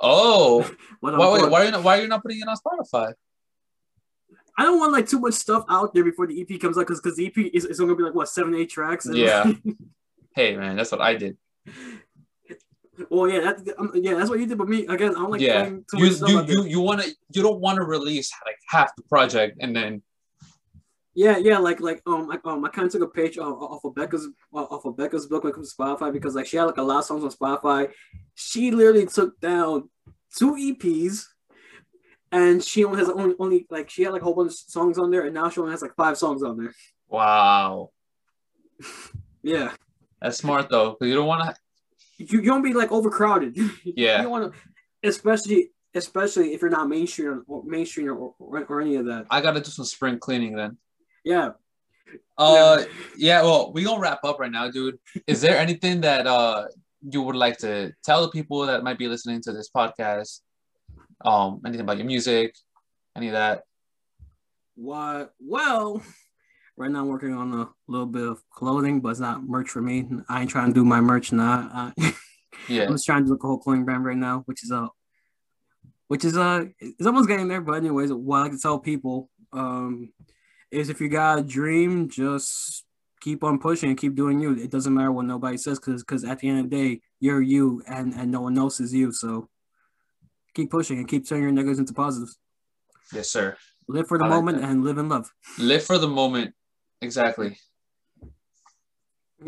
[0.00, 0.70] Oh,
[1.00, 3.14] why, wait, why are you not, why are you not putting it on Spotify?
[4.58, 7.00] I don't want like too much stuff out there before the EP comes out because
[7.00, 9.08] because the EP is, is only gonna be like what seven eight tracks.
[9.12, 9.52] Yeah.
[10.34, 11.36] Hey man, that's what I did.
[13.10, 14.58] well, yeah, that, um, yeah, that's what you did.
[14.58, 17.60] But me again, I don't like yeah, you you you you want to you don't
[17.60, 20.02] want to release like half the project and then
[21.14, 23.84] Yeah, yeah, like like um, I, um, I kind of took a page off, off
[23.84, 26.64] of Becca's off of Becca's book when it comes to Spotify because like she had
[26.64, 27.90] like a lot of songs on Spotify.
[28.36, 29.90] She literally took down
[30.36, 31.24] two EPs,
[32.30, 34.98] and she only has only only like she had like a whole bunch of songs
[34.98, 36.72] on there, and now she only has like five songs on there.
[37.08, 37.90] wow,
[39.42, 39.72] Yeah,
[40.20, 41.56] that's smart though because you don't want to.
[42.18, 43.56] you you don't be like overcrowded.
[43.84, 44.18] Yeah.
[44.18, 48.80] you don't want to, especially especially if you're not mainstream or mainstream or, or, or
[48.80, 49.26] any of that.
[49.28, 50.76] I got to do some spring cleaning then.
[51.24, 51.50] Yeah.
[52.36, 52.84] Uh,
[53.16, 53.42] yeah.
[53.42, 54.98] Well, we gonna wrap up right now, dude.
[55.26, 56.66] Is there anything that uh
[57.02, 60.40] you would like to tell the people that might be listening to this podcast?
[61.24, 62.54] Um, anything about your music,
[63.16, 63.62] any of that?
[64.74, 65.34] What?
[65.38, 66.02] Well,
[66.76, 69.82] right now I'm working on a little bit of clothing, but it's not merch for
[69.82, 70.08] me.
[70.28, 71.92] I ain't trying to do my merch now.
[71.98, 72.14] I,
[72.68, 72.84] Yeah.
[72.84, 74.88] I'm just trying to do a whole clothing brand right now, which is a,
[76.08, 77.60] which is uh, it's almost getting there.
[77.60, 80.12] But anyways, what I like to tell people um,
[80.70, 82.84] is if you got a dream, just
[83.20, 84.54] keep on pushing and keep doing you.
[84.54, 87.42] It doesn't matter what nobody says, because because at the end of the day, you're
[87.42, 89.12] you, and and no one else is you.
[89.12, 89.48] So
[90.54, 92.38] keep pushing and keep turning your negatives into positives.
[93.12, 93.56] Yes, sir.
[93.88, 95.32] Live for the I moment and live in love.
[95.58, 96.54] Live for the moment.
[97.02, 97.58] Exactly.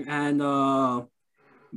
[0.09, 1.03] And uh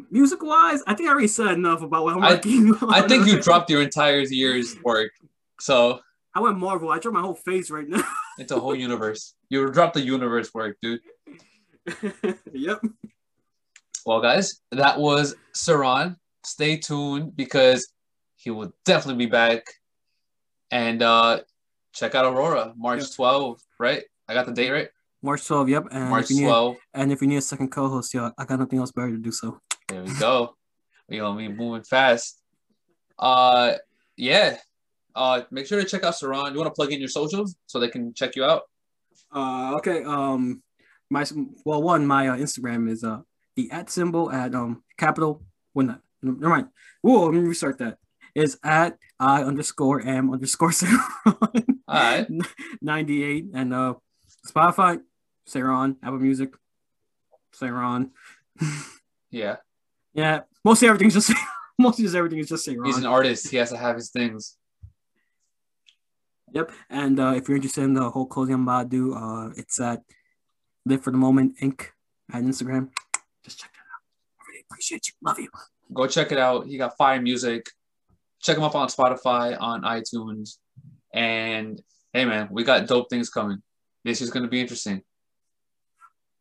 [0.10, 2.94] music wise, I think I already said enough about what I'm I- working on.
[2.94, 5.12] I think you dropped your entire year's work.
[5.60, 6.00] So
[6.34, 6.92] I went Marvel.
[6.92, 8.04] I dropped my whole face right now.
[8.38, 9.36] it's a whole universe.
[9.50, 11.02] You dropped the universe work, dude.
[12.54, 12.82] yep.
[14.06, 16.16] Well, guys, that was Seiran.
[16.44, 17.92] Stay tuned because
[18.36, 19.66] he will definitely be back.
[20.72, 21.42] And uh
[21.94, 23.10] check out Aurora, March Yep.
[23.10, 24.04] 12th, right?
[24.28, 24.90] I got the date right?
[25.22, 25.86] March 12th, yep.
[25.92, 26.78] And March if you need 12th.
[26.94, 29.32] and if you need a second co-host, yo, I got nothing else better to do
[29.32, 29.60] so.
[29.88, 30.56] There we go.
[31.10, 32.42] we gonna be moving fast.
[33.18, 33.74] Uh
[34.18, 34.58] yeah.
[35.16, 36.52] Uh make sure to check out Seiran.
[36.52, 38.64] You want to plug in your socials so they can check you out?
[39.34, 40.04] Uh okay.
[40.04, 40.62] Um
[41.10, 41.26] my
[41.66, 43.22] well one, my uh, Instagram is uh
[43.56, 45.44] the at symbol at um capital
[45.74, 46.68] well not never mind.
[47.02, 47.98] Whoa, let me restart that.
[48.34, 50.74] Is at I underscore M underscore
[51.26, 51.38] All
[51.88, 52.28] right.
[52.82, 53.94] 98 and uh
[54.46, 55.00] Spotify,
[55.50, 56.54] Seiran, Apple Music,
[57.54, 58.12] Seiran.
[59.32, 59.58] Yeah.
[60.14, 61.34] Yeah, mostly everything's just
[61.78, 62.86] mostly just everything is just Seiran.
[62.86, 63.50] He's an artist.
[63.50, 64.56] He has to have his things.
[66.56, 66.72] Yep.
[66.90, 70.02] And uh, if you're interested in the whole about to do, uh, it's at
[70.86, 71.88] Live for the Moment Inc.
[72.32, 72.90] at Instagram.
[73.44, 74.40] Just check that out.
[74.40, 75.14] I really appreciate you.
[75.22, 75.50] Love you.
[75.94, 76.66] Go check it out.
[76.66, 77.70] He got fire music.
[78.42, 80.58] Check him up on Spotify, on iTunes.
[81.14, 81.82] And
[82.14, 83.62] hey man, we got dope things coming.
[84.06, 85.02] This is gonna be interesting.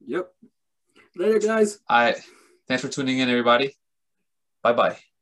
[0.07, 0.31] Yep.
[1.17, 1.81] Later, guys.
[1.89, 2.17] All right.
[2.69, 3.75] Thanks for tuning in, everybody.
[4.63, 5.14] Bye bye.